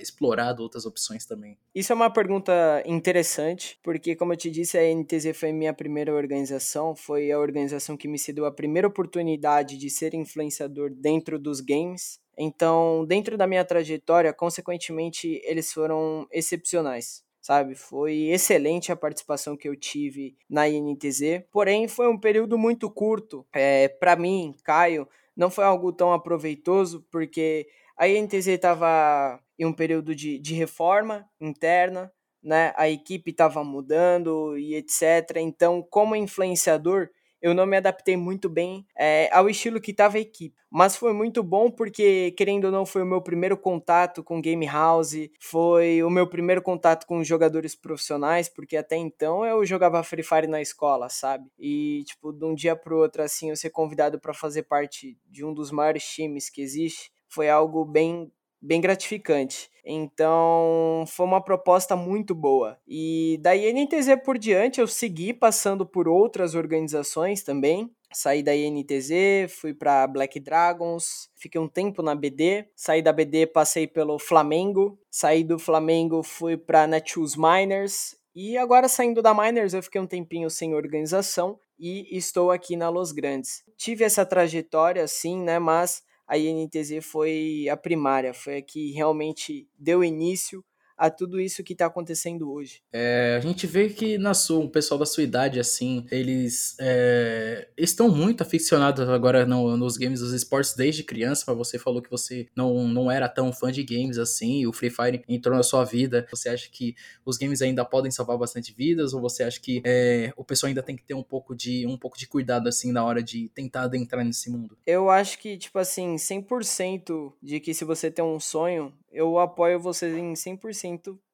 explorado 0.00 0.62
outras 0.62 0.86
opções 0.86 1.26
também? 1.26 1.58
Isso 1.74 1.92
é 1.92 1.94
uma 1.94 2.10
pergunta 2.10 2.52
interessante, 2.86 3.78
porque 3.82 4.14
como 4.14 4.32
eu 4.32 4.36
te 4.36 4.50
disse, 4.50 4.78
a 4.78 4.94
NTZ 4.94 5.36
foi 5.36 5.52
minha 5.52 5.72
primeira 5.72 6.14
organização, 6.14 6.94
foi 6.94 7.30
a 7.30 7.38
organização 7.38 7.96
que 7.96 8.08
me 8.08 8.18
cedeu 8.18 8.44
a 8.46 8.52
primeira 8.52 8.88
oportunidade 8.88 9.76
de 9.76 9.90
ser 9.90 10.14
influenciador 10.14 10.90
dentro 10.94 11.38
dos 11.38 11.60
games, 11.60 12.20
então, 12.38 13.04
dentro 13.04 13.36
da 13.36 13.46
minha 13.46 13.64
trajetória, 13.64 14.32
consequentemente, 14.32 15.40
eles 15.44 15.70
foram 15.70 16.26
excepcionais 16.32 17.22
sabe? 17.42 17.74
Foi 17.74 18.28
excelente 18.30 18.92
a 18.92 18.96
participação 18.96 19.56
que 19.56 19.68
eu 19.68 19.76
tive 19.76 20.36
na 20.48 20.68
INTZ, 20.68 21.44
porém 21.50 21.88
foi 21.88 22.08
um 22.08 22.18
período 22.18 22.56
muito 22.56 22.88
curto. 22.88 23.44
É, 23.52 23.88
para 23.88 24.14
mim, 24.16 24.54
Caio, 24.62 25.06
não 25.36 25.50
foi 25.50 25.64
algo 25.64 25.92
tão 25.92 26.12
aproveitoso, 26.12 27.04
porque 27.10 27.66
a 27.98 28.08
INTZ 28.08 28.46
estava 28.46 29.40
em 29.58 29.66
um 29.66 29.72
período 29.72 30.14
de, 30.14 30.38
de 30.38 30.54
reforma 30.54 31.28
interna, 31.40 32.12
né? 32.42 32.72
A 32.76 32.88
equipe 32.88 33.30
estava 33.30 33.62
mudando 33.62 34.56
e 34.56 34.74
etc. 34.74 35.36
Então, 35.36 35.82
como 35.82 36.16
influenciador, 36.16 37.08
eu 37.42 37.52
não 37.54 37.66
me 37.66 37.76
adaptei 37.76 38.16
muito 38.16 38.48
bem 38.48 38.86
é, 38.96 39.28
ao 39.32 39.48
estilo 39.48 39.80
que 39.80 39.90
estava 39.90 40.16
a 40.16 40.20
equipe. 40.20 40.56
Mas 40.70 40.96
foi 40.96 41.12
muito 41.12 41.42
bom 41.42 41.70
porque, 41.70 42.30
querendo 42.30 42.64
ou 42.66 42.70
não, 42.70 42.86
foi 42.86 43.02
o 43.02 43.06
meu 43.06 43.20
primeiro 43.20 43.58
contato 43.58 44.22
com 44.24 44.40
Game 44.40 44.64
House, 44.64 45.28
foi 45.38 46.02
o 46.02 46.08
meu 46.08 46.26
primeiro 46.26 46.62
contato 46.62 47.06
com 47.06 47.22
jogadores 47.22 47.74
profissionais, 47.74 48.48
porque 48.48 48.76
até 48.76 48.96
então 48.96 49.44
eu 49.44 49.66
jogava 49.66 50.02
Free 50.02 50.22
Fire 50.22 50.46
na 50.46 50.62
escola, 50.62 51.08
sabe? 51.10 51.44
E, 51.58 52.04
tipo, 52.06 52.32
de 52.32 52.44
um 52.46 52.54
dia 52.54 52.74
pro 52.74 52.98
outro, 52.98 53.22
assim, 53.22 53.50
eu 53.50 53.56
ser 53.56 53.70
convidado 53.70 54.18
para 54.18 54.32
fazer 54.32 54.62
parte 54.62 55.18
de 55.28 55.44
um 55.44 55.52
dos 55.52 55.70
maiores 55.70 56.04
times 56.04 56.48
que 56.48 56.62
existe, 56.62 57.12
foi 57.28 57.50
algo 57.50 57.84
bem 57.84 58.30
bem 58.62 58.80
gratificante. 58.80 59.70
Então, 59.84 61.04
foi 61.08 61.26
uma 61.26 61.42
proposta 61.42 61.96
muito 61.96 62.34
boa. 62.34 62.78
E 62.86 63.38
da 63.42 63.56
INTZ 63.56 64.22
por 64.24 64.38
diante, 64.38 64.80
eu 64.80 64.86
segui 64.86 65.34
passando 65.34 65.84
por 65.84 66.06
outras 66.06 66.54
organizações 66.54 67.42
também. 67.42 67.90
Saí 68.12 68.42
da 68.42 68.54
INTZ, 68.54 69.50
fui 69.60 69.74
para 69.74 70.06
Black 70.06 70.38
Dragons, 70.38 71.30
fiquei 71.34 71.60
um 71.60 71.66
tempo 71.66 72.02
na 72.02 72.14
BD. 72.14 72.66
Saí 72.76 73.02
da 73.02 73.12
BD, 73.12 73.46
passei 73.46 73.86
pelo 73.86 74.18
Flamengo. 74.18 74.98
Saí 75.10 75.42
do 75.42 75.58
Flamengo, 75.58 76.22
fui 76.22 76.56
para 76.56 76.86
Netshoes 76.86 77.34
Miners. 77.36 78.14
E 78.34 78.56
agora, 78.56 78.88
saindo 78.88 79.20
da 79.20 79.34
Miners, 79.34 79.74
eu 79.74 79.82
fiquei 79.82 80.00
um 80.00 80.06
tempinho 80.06 80.48
sem 80.48 80.74
organização 80.74 81.58
e 81.78 82.16
estou 82.16 82.50
aqui 82.50 82.76
na 82.76 82.88
Los 82.88 83.12
Grandes. 83.12 83.64
Tive 83.76 84.04
essa 84.04 84.24
trajetória, 84.24 85.06
sim, 85.08 85.42
né? 85.42 85.58
Mas 85.58 86.02
a 86.26 86.38
INTZ 86.38 87.04
foi 87.04 87.68
a 87.70 87.76
primária, 87.76 88.32
foi 88.32 88.58
a 88.58 88.62
que 88.62 88.92
realmente 88.92 89.68
deu 89.78 90.02
início 90.02 90.64
a 91.02 91.10
tudo 91.10 91.40
isso 91.40 91.64
que 91.64 91.72
está 91.72 91.86
acontecendo 91.86 92.52
hoje. 92.52 92.80
É, 92.92 93.34
a 93.36 93.40
gente 93.40 93.66
vê 93.66 93.88
que 93.88 94.16
na 94.16 94.34
sua, 94.34 94.60
o 94.60 94.68
pessoal 94.68 95.00
da 95.00 95.04
sua 95.04 95.24
idade, 95.24 95.58
assim, 95.58 96.06
eles 96.12 96.76
é, 96.78 97.66
estão 97.76 98.08
muito 98.08 98.42
aficionados 98.42 99.08
agora 99.08 99.44
no, 99.44 99.76
nos 99.76 99.96
games 99.96 100.20
dos 100.20 100.32
esportes 100.32 100.76
desde 100.76 101.02
criança, 101.02 101.42
mas 101.48 101.56
você 101.56 101.76
falou 101.76 102.00
que 102.00 102.08
você 102.08 102.46
não, 102.54 102.86
não 102.86 103.10
era 103.10 103.28
tão 103.28 103.52
fã 103.52 103.72
de 103.72 103.82
games 103.82 104.16
assim, 104.16 104.64
o 104.64 104.72
Free 104.72 104.90
Fire 104.90 105.24
entrou 105.28 105.56
na 105.56 105.64
sua 105.64 105.84
vida. 105.84 106.24
Você 106.30 106.48
acha 106.48 106.70
que 106.70 106.94
os 107.26 107.36
games 107.36 107.60
ainda 107.62 107.84
podem 107.84 108.12
salvar 108.12 108.38
bastante 108.38 108.72
vidas, 108.72 109.12
ou 109.12 109.20
você 109.20 109.42
acha 109.42 109.60
que 109.60 109.82
é, 109.84 110.32
o 110.36 110.44
pessoal 110.44 110.68
ainda 110.68 110.84
tem 110.84 110.94
que 110.94 111.02
ter 111.02 111.14
um 111.14 111.22
pouco 111.24 111.52
de 111.52 111.84
um 111.84 111.98
pouco 111.98 112.16
de 112.16 112.28
cuidado 112.28 112.68
assim 112.68 112.92
na 112.92 113.04
hora 113.04 113.20
de 113.20 113.48
tentar 113.48 113.82
adentrar 113.82 114.24
nesse 114.24 114.48
mundo? 114.48 114.78
Eu 114.86 115.10
acho 115.10 115.36
que, 115.40 115.58
tipo 115.58 115.80
assim, 115.80 116.14
100% 116.14 117.32
de 117.42 117.58
que 117.58 117.74
se 117.74 117.84
você 117.84 118.08
tem 118.08 118.24
um 118.24 118.38
sonho, 118.38 118.92
eu 119.12 119.38
apoio 119.38 119.78
vocês 119.78 120.16
em 120.16 120.32
100% 120.32 120.91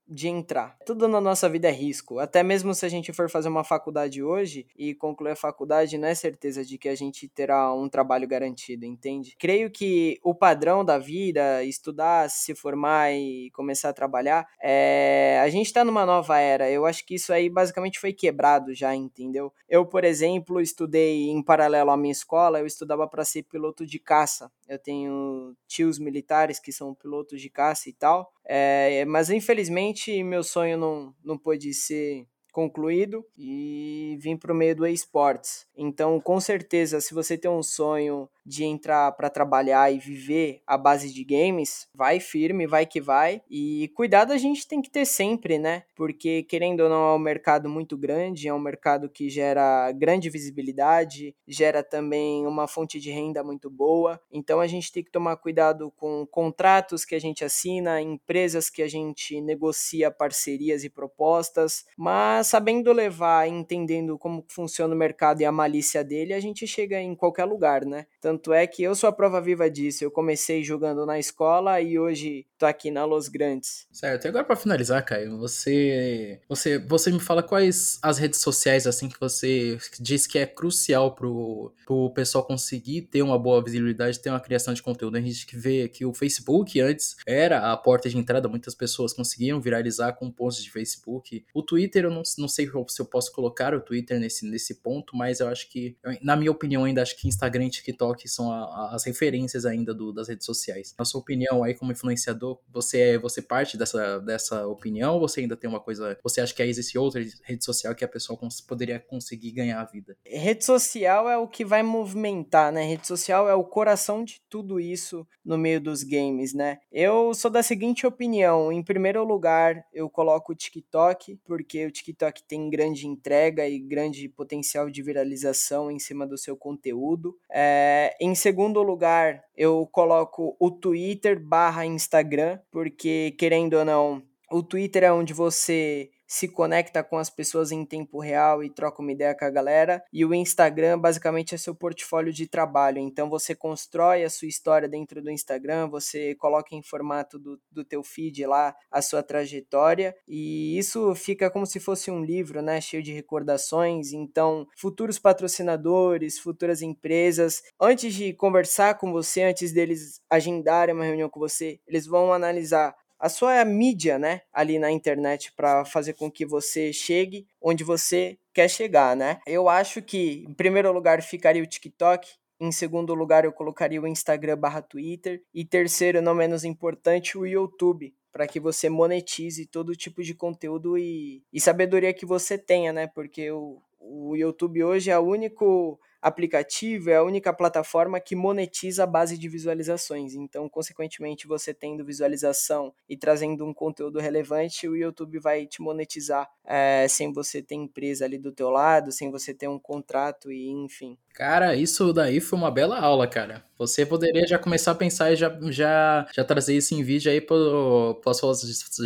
de 0.08 0.26
entrar. 0.26 0.76
Tudo 0.86 1.06
na 1.06 1.20
nossa 1.20 1.48
vida 1.48 1.68
é 1.68 1.72
risco. 1.72 2.18
Até 2.18 2.42
mesmo 2.42 2.74
se 2.74 2.86
a 2.86 2.88
gente 2.88 3.12
for 3.12 3.28
fazer 3.28 3.48
uma 3.48 3.62
faculdade 3.62 4.22
hoje 4.22 4.66
e 4.76 4.94
concluir 4.94 5.32
a 5.32 5.36
faculdade, 5.36 5.98
não 5.98 6.08
é 6.08 6.14
certeza 6.14 6.64
de 6.64 6.78
que 6.78 6.88
a 6.88 6.94
gente 6.94 7.28
terá 7.28 7.72
um 7.74 7.88
trabalho 7.88 8.26
garantido, 8.26 8.86
entende? 8.86 9.36
Creio 9.38 9.70
que 9.70 10.18
o 10.22 10.34
padrão 10.34 10.84
da 10.84 10.98
vida, 10.98 11.62
estudar, 11.62 12.30
se 12.30 12.54
formar 12.54 13.12
e 13.12 13.50
começar 13.50 13.90
a 13.90 13.92
trabalhar, 13.92 14.48
é... 14.62 15.38
a 15.42 15.48
gente 15.50 15.66
está 15.66 15.84
numa 15.84 16.06
nova 16.06 16.38
era. 16.38 16.70
Eu 16.70 16.86
acho 16.86 17.04
que 17.04 17.16
isso 17.16 17.32
aí 17.32 17.50
basicamente 17.50 17.98
foi 17.98 18.12
quebrado 18.12 18.74
já, 18.74 18.94
entendeu? 18.94 19.52
Eu, 19.68 19.84
por 19.84 20.04
exemplo, 20.04 20.60
estudei 20.60 21.28
em 21.28 21.42
paralelo 21.42 21.90
à 21.90 21.96
minha 21.96 22.12
escola, 22.12 22.60
eu 22.60 22.66
estudava 22.66 23.06
para 23.06 23.24
ser 23.24 23.42
piloto 23.42 23.84
de 23.84 23.98
caça. 23.98 24.50
Eu 24.68 24.78
tenho 24.78 25.56
tios 25.66 25.98
militares 25.98 26.60
que 26.60 26.70
são 26.70 26.94
pilotos 26.94 27.40
de 27.40 27.48
caça 27.48 27.88
e 27.88 27.92
tal. 27.92 28.30
É, 28.44 29.04
mas 29.06 29.30
infelizmente 29.30 30.22
meu 30.22 30.42
sonho 30.42 30.76
não, 30.76 31.14
não 31.24 31.38
pôde 31.38 31.72
ser 31.72 32.26
concluído 32.52 33.24
e 33.36 34.18
vim 34.20 34.36
para 34.36 34.52
o 34.52 34.56
meio 34.56 34.74
do 34.74 34.86
esportes. 34.86 35.66
Então, 35.76 36.20
com 36.20 36.40
certeza, 36.40 37.00
se 37.00 37.14
você 37.14 37.38
tem 37.38 37.50
um 37.50 37.62
sonho 37.62 38.28
de 38.48 38.64
entrar 38.64 39.12
para 39.12 39.30
trabalhar 39.30 39.92
e 39.92 39.98
viver 39.98 40.62
a 40.66 40.76
base 40.78 41.12
de 41.12 41.22
games, 41.24 41.86
vai 41.94 42.18
firme, 42.18 42.66
vai 42.66 42.86
que 42.86 43.00
vai. 43.00 43.42
E 43.50 43.90
cuidado 43.94 44.32
a 44.32 44.38
gente 44.38 44.66
tem 44.66 44.80
que 44.80 44.90
ter 44.90 45.04
sempre, 45.04 45.58
né? 45.58 45.84
Porque 45.94 46.42
querendo 46.44 46.80
ou 46.80 46.88
não 46.88 47.10
é 47.10 47.14
um 47.14 47.18
mercado 47.18 47.68
muito 47.68 47.96
grande, 47.96 48.48
é 48.48 48.54
um 48.54 48.58
mercado 48.58 49.08
que 49.08 49.28
gera 49.28 49.92
grande 49.92 50.30
visibilidade, 50.30 51.34
gera 51.46 51.82
também 51.82 52.46
uma 52.46 52.66
fonte 52.66 52.98
de 52.98 53.10
renda 53.10 53.44
muito 53.44 53.68
boa. 53.70 54.20
Então 54.32 54.60
a 54.60 54.66
gente 54.66 54.90
tem 54.92 55.04
que 55.04 55.10
tomar 55.10 55.36
cuidado 55.36 55.92
com 55.96 56.26
contratos 56.26 57.04
que 57.04 57.14
a 57.14 57.20
gente 57.20 57.44
assina, 57.44 58.00
empresas 58.00 58.70
que 58.70 58.82
a 58.82 58.88
gente 58.88 59.40
negocia 59.40 60.10
parcerias 60.10 60.84
e 60.84 60.90
propostas, 60.90 61.84
mas 61.96 62.46
sabendo 62.46 62.92
levar, 62.92 63.48
entendendo 63.48 64.18
como 64.18 64.44
funciona 64.48 64.94
o 64.94 64.98
mercado 64.98 65.40
e 65.40 65.44
a 65.44 65.52
malícia 65.52 66.02
dele, 66.02 66.32
a 66.32 66.40
gente 66.40 66.66
chega 66.66 67.00
em 67.00 67.14
qualquer 67.14 67.44
lugar, 67.44 67.84
né? 67.84 68.06
Tanto 68.20 68.52
é 68.52 68.66
que 68.66 68.82
eu 68.82 68.94
sou 68.94 69.08
a 69.08 69.12
prova 69.12 69.40
viva 69.40 69.70
disso. 69.70 70.04
Eu 70.04 70.10
comecei 70.10 70.62
jogando 70.64 71.06
na 71.06 71.18
escola 71.18 71.80
e 71.80 71.98
hoje 71.98 72.46
tô 72.58 72.66
aqui 72.66 72.90
na 72.90 73.04
Los 73.04 73.28
Grandes. 73.28 73.86
Certo. 73.92 74.24
E 74.24 74.28
agora 74.28 74.44
para 74.44 74.56
finalizar, 74.56 75.04
Caio, 75.04 75.38
você 75.38 76.40
você 76.48 76.78
você 76.78 77.10
me 77.10 77.20
fala 77.20 77.42
quais 77.42 77.98
as 78.02 78.18
redes 78.18 78.40
sociais 78.40 78.86
assim 78.86 79.08
que 79.08 79.18
você 79.20 79.78
diz 80.00 80.26
que 80.26 80.38
é 80.38 80.46
crucial 80.46 81.14
pro, 81.14 81.72
pro 81.86 82.10
pessoal 82.10 82.44
conseguir 82.44 83.02
ter 83.02 83.22
uma 83.22 83.38
boa 83.38 83.62
visibilidade, 83.62 84.20
ter 84.20 84.30
uma 84.30 84.40
criação 84.40 84.74
de 84.74 84.82
conteúdo. 84.82 85.16
A 85.16 85.20
gente 85.20 85.46
vê 85.56 85.88
que 85.88 86.04
o 86.04 86.12
Facebook 86.12 86.80
antes 86.80 87.16
era 87.26 87.72
a 87.72 87.76
porta 87.76 88.08
de 88.08 88.18
entrada, 88.18 88.48
muitas 88.48 88.74
pessoas 88.74 89.12
conseguiam 89.12 89.60
viralizar 89.60 90.12
com 90.14 90.30
posts 90.30 90.64
de 90.64 90.70
Facebook. 90.70 91.44
O 91.54 91.62
Twitter 91.62 92.04
eu 92.04 92.10
não, 92.10 92.22
não 92.38 92.48
sei 92.48 92.68
se 92.88 93.00
eu 93.00 93.06
posso 93.06 93.32
colocar 93.32 93.74
o 93.74 93.80
Twitter 93.80 94.18
nesse, 94.18 94.46
nesse 94.46 94.76
ponto, 94.76 95.16
mas 95.16 95.40
eu 95.40 95.48
acho 95.48 95.68
que, 95.68 95.96
na 96.22 96.36
minha 96.36 96.50
opinião, 96.50 96.84
ainda 96.84 97.02
acho 97.02 97.16
que 97.16 97.28
Instagram 97.28 97.66
e 97.66 97.70
TikTok 97.70 98.07
são 98.28 98.50
a, 98.52 98.64
a, 98.64 98.94
as 98.94 99.04
referências 99.04 99.66
ainda 99.66 99.92
do, 99.92 100.12
das 100.12 100.28
redes 100.28 100.46
sociais. 100.46 100.94
Na 100.98 101.04
sua 101.04 101.20
opinião, 101.20 101.62
aí 101.62 101.74
como 101.74 101.92
influenciador, 101.92 102.58
você 102.68 103.00
é 103.00 103.18
você 103.18 103.42
parte 103.42 103.76
dessa, 103.76 104.20
dessa 104.20 104.66
opinião 104.66 105.14
ou 105.14 105.20
você 105.20 105.40
ainda 105.40 105.56
tem 105.56 105.68
uma 105.68 105.80
coisa. 105.80 106.18
Você 106.22 106.40
acha 106.40 106.54
que 106.54 106.62
existe 106.62 106.98
outra 106.98 107.22
rede 107.44 107.64
social 107.64 107.94
que 107.94 108.04
a 108.04 108.08
pessoa 108.08 108.38
cons 108.38 108.60
poderia 108.60 108.98
conseguir 108.98 109.52
ganhar 109.52 109.80
a 109.80 109.84
vida? 109.84 110.16
Rede 110.24 110.64
social 110.64 111.28
é 111.28 111.36
o 111.36 111.48
que 111.48 111.64
vai 111.64 111.82
movimentar, 111.82 112.72
né? 112.72 112.84
Rede 112.84 113.06
social 113.06 113.48
é 113.48 113.54
o 113.54 113.64
coração 113.64 114.24
de 114.24 114.40
tudo 114.48 114.80
isso 114.80 115.26
no 115.44 115.56
meio 115.56 115.80
dos 115.80 116.02
games, 116.02 116.54
né? 116.54 116.78
Eu 116.92 117.32
sou 117.34 117.50
da 117.50 117.62
seguinte 117.62 118.06
opinião: 118.06 118.72
em 118.72 118.82
primeiro 118.82 119.24
lugar, 119.24 119.84
eu 119.92 120.08
coloco 120.08 120.52
o 120.52 120.54
TikTok, 120.54 121.38
porque 121.44 121.86
o 121.86 121.90
TikTok 121.90 122.42
tem 122.44 122.70
grande 122.70 123.06
entrega 123.06 123.68
e 123.68 123.78
grande 123.78 124.28
potencial 124.28 124.90
de 124.90 125.02
viralização 125.02 125.90
em 125.90 125.98
cima 125.98 126.26
do 126.26 126.36
seu 126.36 126.56
conteúdo. 126.56 127.36
É, 127.50 127.97
em 128.20 128.34
segundo 128.34 128.82
lugar, 128.82 129.42
eu 129.56 129.88
coloco 129.90 130.56
o 130.58 130.70
Twitter 130.70 131.38
barra 131.40 131.86
Instagram, 131.86 132.58
porque 132.70 133.34
querendo 133.38 133.74
ou 133.74 133.84
não, 133.84 134.22
o 134.50 134.62
Twitter 134.62 135.04
é 135.04 135.12
onde 135.12 135.32
você 135.32 136.10
se 136.28 136.46
conecta 136.46 137.02
com 137.02 137.16
as 137.16 137.30
pessoas 137.30 137.72
em 137.72 137.86
tempo 137.86 138.20
real 138.20 138.62
e 138.62 138.68
troca 138.68 139.00
uma 139.00 139.10
ideia 139.10 139.34
com 139.34 139.46
a 139.46 139.50
galera. 139.50 140.04
E 140.12 140.24
o 140.24 140.34
Instagram 140.34 140.98
basicamente 140.98 141.54
é 141.54 141.58
seu 141.58 141.74
portfólio 141.74 142.32
de 142.32 142.46
trabalho. 142.46 142.98
Então 142.98 143.30
você 143.30 143.54
constrói 143.54 144.22
a 144.22 144.30
sua 144.30 144.46
história 144.46 144.86
dentro 144.86 145.22
do 145.22 145.30
Instagram, 145.30 145.88
você 145.88 146.34
coloca 146.34 146.74
em 146.74 146.82
formato 146.82 147.38
do, 147.38 147.58
do 147.72 147.82
teu 147.82 148.02
feed 148.04 148.44
lá 148.44 148.76
a 148.90 149.00
sua 149.00 149.22
trajetória. 149.22 150.14
E 150.28 150.78
isso 150.78 151.14
fica 151.14 151.50
como 151.50 151.64
se 151.64 151.80
fosse 151.80 152.10
um 152.10 152.22
livro, 152.22 152.60
né? 152.60 152.78
Cheio 152.80 153.02
de 153.02 153.12
recordações. 153.12 154.12
Então, 154.12 154.66
futuros 154.76 155.18
patrocinadores, 155.18 156.38
futuras 156.38 156.82
empresas, 156.82 157.62
antes 157.80 158.12
de 158.12 158.34
conversar 158.34 158.98
com 158.98 159.10
você, 159.10 159.44
antes 159.44 159.72
deles 159.72 160.20
agendarem 160.28 160.94
uma 160.94 161.04
reunião 161.04 161.30
com 161.30 161.40
você, 161.40 161.80
eles 161.86 162.06
vão 162.06 162.32
analisar 162.32 162.94
a 163.18 163.28
sua 163.28 163.64
mídia, 163.64 164.18
né, 164.18 164.42
ali 164.52 164.78
na 164.78 164.90
internet 164.90 165.52
para 165.52 165.84
fazer 165.84 166.14
com 166.14 166.30
que 166.30 166.46
você 166.46 166.92
chegue 166.92 167.46
onde 167.60 167.82
você 167.82 168.38
quer 168.54 168.68
chegar, 168.68 169.16
né? 169.16 169.38
Eu 169.46 169.68
acho 169.68 170.00
que 170.02 170.44
em 170.48 170.54
primeiro 170.54 170.92
lugar 170.92 171.22
ficaria 171.22 171.62
o 171.62 171.66
TikTok, 171.66 172.28
em 172.60 172.72
segundo 172.72 173.14
lugar 173.14 173.44
eu 173.44 173.52
colocaria 173.52 174.00
o 174.00 174.06
Instagram/Twitter 174.06 175.42
e 175.54 175.64
terceiro, 175.64 176.20
não 176.20 176.34
menos 176.34 176.64
importante, 176.64 177.38
o 177.38 177.46
YouTube, 177.46 178.14
para 178.32 178.46
que 178.46 178.60
você 178.60 178.88
monetize 178.88 179.66
todo 179.66 179.96
tipo 179.96 180.22
de 180.22 180.34
conteúdo 180.34 180.98
e, 180.98 181.42
e 181.52 181.60
sabedoria 181.60 182.12
que 182.12 182.26
você 182.26 182.58
tenha, 182.58 182.92
né? 182.92 183.06
Porque 183.06 183.50
o, 183.50 183.80
o 183.98 184.36
YouTube 184.36 184.82
hoje 184.82 185.10
é 185.10 185.18
o 185.18 185.22
único 185.22 185.98
aplicativo 186.20 187.10
é 187.10 187.16
a 187.16 187.22
única 187.22 187.52
plataforma 187.52 188.20
que 188.20 188.34
monetiza 188.36 189.04
a 189.04 189.06
base 189.06 189.38
de 189.38 189.48
visualizações. 189.48 190.34
Então, 190.34 190.68
consequentemente, 190.68 191.46
você 191.46 191.72
tendo 191.72 192.04
visualização 192.04 192.92
e 193.08 193.16
trazendo 193.16 193.64
um 193.64 193.72
conteúdo 193.72 194.18
relevante, 194.18 194.88
o 194.88 194.96
YouTube 194.96 195.38
vai 195.38 195.66
te 195.66 195.80
monetizar 195.80 196.48
é, 196.64 197.06
sem 197.08 197.32
você 197.32 197.62
ter 197.62 197.74
empresa 197.74 198.24
ali 198.24 198.38
do 198.38 198.52
teu 198.52 198.70
lado, 198.70 199.12
sem 199.12 199.30
você 199.30 199.54
ter 199.54 199.68
um 199.68 199.78
contrato 199.78 200.52
e 200.52 200.68
enfim. 200.68 201.16
Cara, 201.34 201.76
isso 201.76 202.12
daí 202.12 202.40
foi 202.40 202.58
uma 202.58 202.70
bela 202.70 202.98
aula, 202.98 203.26
cara. 203.28 203.64
Você 203.78 204.04
poderia 204.04 204.44
já 204.44 204.58
começar 204.58 204.90
a 204.90 204.94
pensar 204.96 205.32
e 205.32 205.36
já, 205.36 205.56
já, 205.70 206.26
já 206.34 206.44
trazer 206.44 206.76
isso 206.76 206.94
em 206.94 207.02
vídeo 207.04 207.30
aí 207.30 207.40
posso 207.40 208.52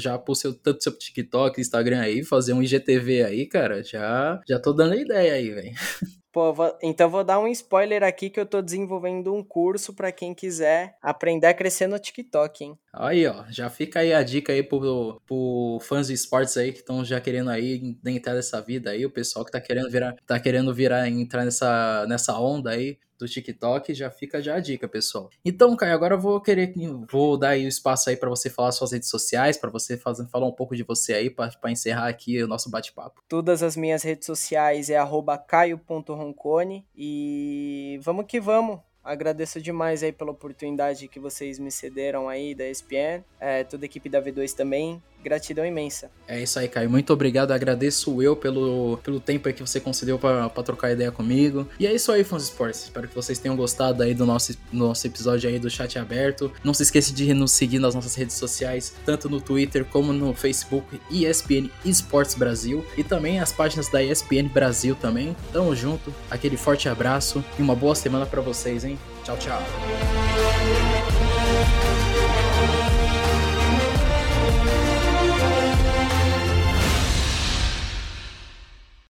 já 0.00 0.18
pro 0.18 0.34
seu, 0.34 0.54
tanto 0.54 0.82
seu 0.82 0.96
TikTok, 0.96 1.60
Instagram 1.60 2.00
aí, 2.00 2.24
fazer 2.24 2.54
um 2.54 2.62
IGTV 2.62 3.24
aí, 3.24 3.46
cara. 3.46 3.82
Já, 3.82 4.40
já 4.48 4.58
tô 4.58 4.72
dando 4.72 4.94
ideia 4.94 5.34
aí, 5.34 5.50
velho. 5.50 5.72
Pô, 6.32 6.52
vou, 6.52 6.76
então 6.82 7.08
vou 7.10 7.22
dar 7.22 7.38
um 7.38 7.46
spoiler 7.48 8.02
aqui 8.02 8.28
que 8.30 8.40
eu 8.40 8.46
tô 8.46 8.60
desenvolvendo 8.62 9.34
um 9.34 9.44
curso 9.44 9.94
para 9.94 10.10
quem 10.10 10.34
quiser 10.34 10.96
aprender 11.02 11.46
a 11.46 11.54
crescer 11.54 11.86
no 11.86 11.98
TikTok, 11.98 12.64
hein? 12.64 12.78
Aí, 12.92 13.26
ó, 13.26 13.44
já 13.48 13.70
fica 13.70 14.00
aí 14.00 14.12
a 14.12 14.22
dica 14.22 14.52
aí 14.52 14.62
pro, 14.62 15.20
pro 15.26 15.78
fãs 15.80 16.08
de 16.08 16.12
esportes 16.12 16.56
aí 16.58 16.72
que 16.72 16.80
estão 16.80 17.02
já 17.02 17.20
querendo 17.20 17.48
aí 17.48 17.96
entrar 18.04 18.34
nessa 18.34 18.60
vida 18.60 18.90
aí, 18.90 19.06
o 19.06 19.10
pessoal 19.10 19.44
que 19.44 19.50
tá 19.50 19.60
querendo 19.60 19.90
virar, 19.90 20.14
tá 20.26 20.38
querendo 20.38 20.74
virar, 20.74 21.08
entrar 21.08 21.44
nessa, 21.44 22.06
nessa 22.06 22.38
onda 22.38 22.70
aí 22.70 22.98
do 23.22 23.28
TikTok, 23.28 23.94
já 23.94 24.10
fica 24.10 24.42
já 24.42 24.56
a 24.56 24.60
dica, 24.60 24.88
pessoal. 24.88 25.30
Então, 25.44 25.74
Caio, 25.76 25.94
agora 25.94 26.14
eu 26.16 26.20
vou 26.20 26.40
querer, 26.40 26.74
vou 27.10 27.38
dar 27.38 27.50
aí 27.50 27.64
o 27.64 27.68
espaço 27.68 28.10
aí 28.10 28.16
para 28.16 28.28
você 28.28 28.50
falar 28.50 28.72
suas 28.72 28.92
redes 28.92 29.08
sociais, 29.08 29.56
para 29.56 29.70
você 29.70 29.96
fazer, 29.96 30.26
falar 30.28 30.46
um 30.46 30.52
pouco 30.52 30.76
de 30.76 30.82
você 30.82 31.14
aí, 31.14 31.30
para 31.30 31.70
encerrar 31.70 32.08
aqui 32.08 32.42
o 32.42 32.48
nosso 32.48 32.68
bate-papo. 32.68 33.22
Todas 33.28 33.62
as 33.62 33.76
minhas 33.76 34.02
redes 34.02 34.26
sociais 34.26 34.90
é 34.90 34.98
caio.roncone 35.46 36.86
e 36.94 37.98
vamos 38.02 38.26
que 38.26 38.40
vamos. 38.40 38.80
Agradeço 39.04 39.60
demais 39.60 40.02
aí 40.02 40.12
pela 40.12 40.30
oportunidade 40.30 41.08
que 41.08 41.18
vocês 41.18 41.58
me 41.58 41.72
cederam 41.72 42.28
aí 42.28 42.54
da 42.54 42.68
ESPN, 42.68 43.24
é, 43.40 43.64
toda 43.64 43.84
a 43.84 43.86
equipe 43.86 44.08
da 44.08 44.22
V2 44.22 44.54
também. 44.54 45.02
Gratidão 45.22 45.64
imensa. 45.64 46.10
É 46.26 46.42
isso 46.42 46.58
aí, 46.58 46.68
Caio. 46.68 46.90
Muito 46.90 47.12
obrigado. 47.12 47.52
Agradeço 47.52 48.22
eu 48.22 48.34
pelo, 48.34 48.98
pelo 49.02 49.20
tempo 49.20 49.48
aí 49.48 49.54
que 49.54 49.60
você 49.60 49.78
concedeu 49.80 50.18
para 50.18 50.48
trocar 50.62 50.92
ideia 50.92 51.12
comigo. 51.12 51.66
E 51.78 51.86
é 51.86 51.94
isso 51.94 52.10
aí, 52.10 52.24
fãs 52.24 52.44
esportes. 52.44 52.84
Espero 52.84 53.08
que 53.08 53.14
vocês 53.14 53.38
tenham 53.38 53.56
gostado 53.56 54.02
aí 54.02 54.14
do 54.14 54.26
nosso, 54.26 54.56
nosso 54.72 55.06
episódio 55.06 55.48
aí 55.48 55.58
do 55.58 55.70
chat 55.70 55.98
aberto. 55.98 56.52
Não 56.64 56.74
se 56.74 56.82
esqueça 56.82 57.12
de 57.12 57.32
nos 57.34 57.52
seguir 57.52 57.78
nas 57.78 57.94
nossas 57.94 58.14
redes 58.14 58.36
sociais, 58.36 58.94
tanto 59.04 59.28
no 59.28 59.40
Twitter 59.40 59.84
como 59.84 60.12
no 60.12 60.34
Facebook 60.34 61.00
ESPN 61.10 61.70
Esportes 61.84 62.34
Brasil 62.34 62.84
e 62.96 63.04
também 63.04 63.40
as 63.40 63.52
páginas 63.52 63.88
da 63.88 64.02
ESPN 64.02 64.48
Brasil 64.52 64.94
também. 64.94 65.36
Tamo 65.52 65.74
junto. 65.74 66.12
Aquele 66.30 66.56
forte 66.56 66.88
abraço 66.88 67.44
e 67.58 67.62
uma 67.62 67.74
boa 67.74 67.94
semana 67.94 68.26
para 68.26 68.40
vocês, 68.40 68.84
hein? 68.84 68.98
Tchau, 69.24 69.36
tchau. 69.36 71.01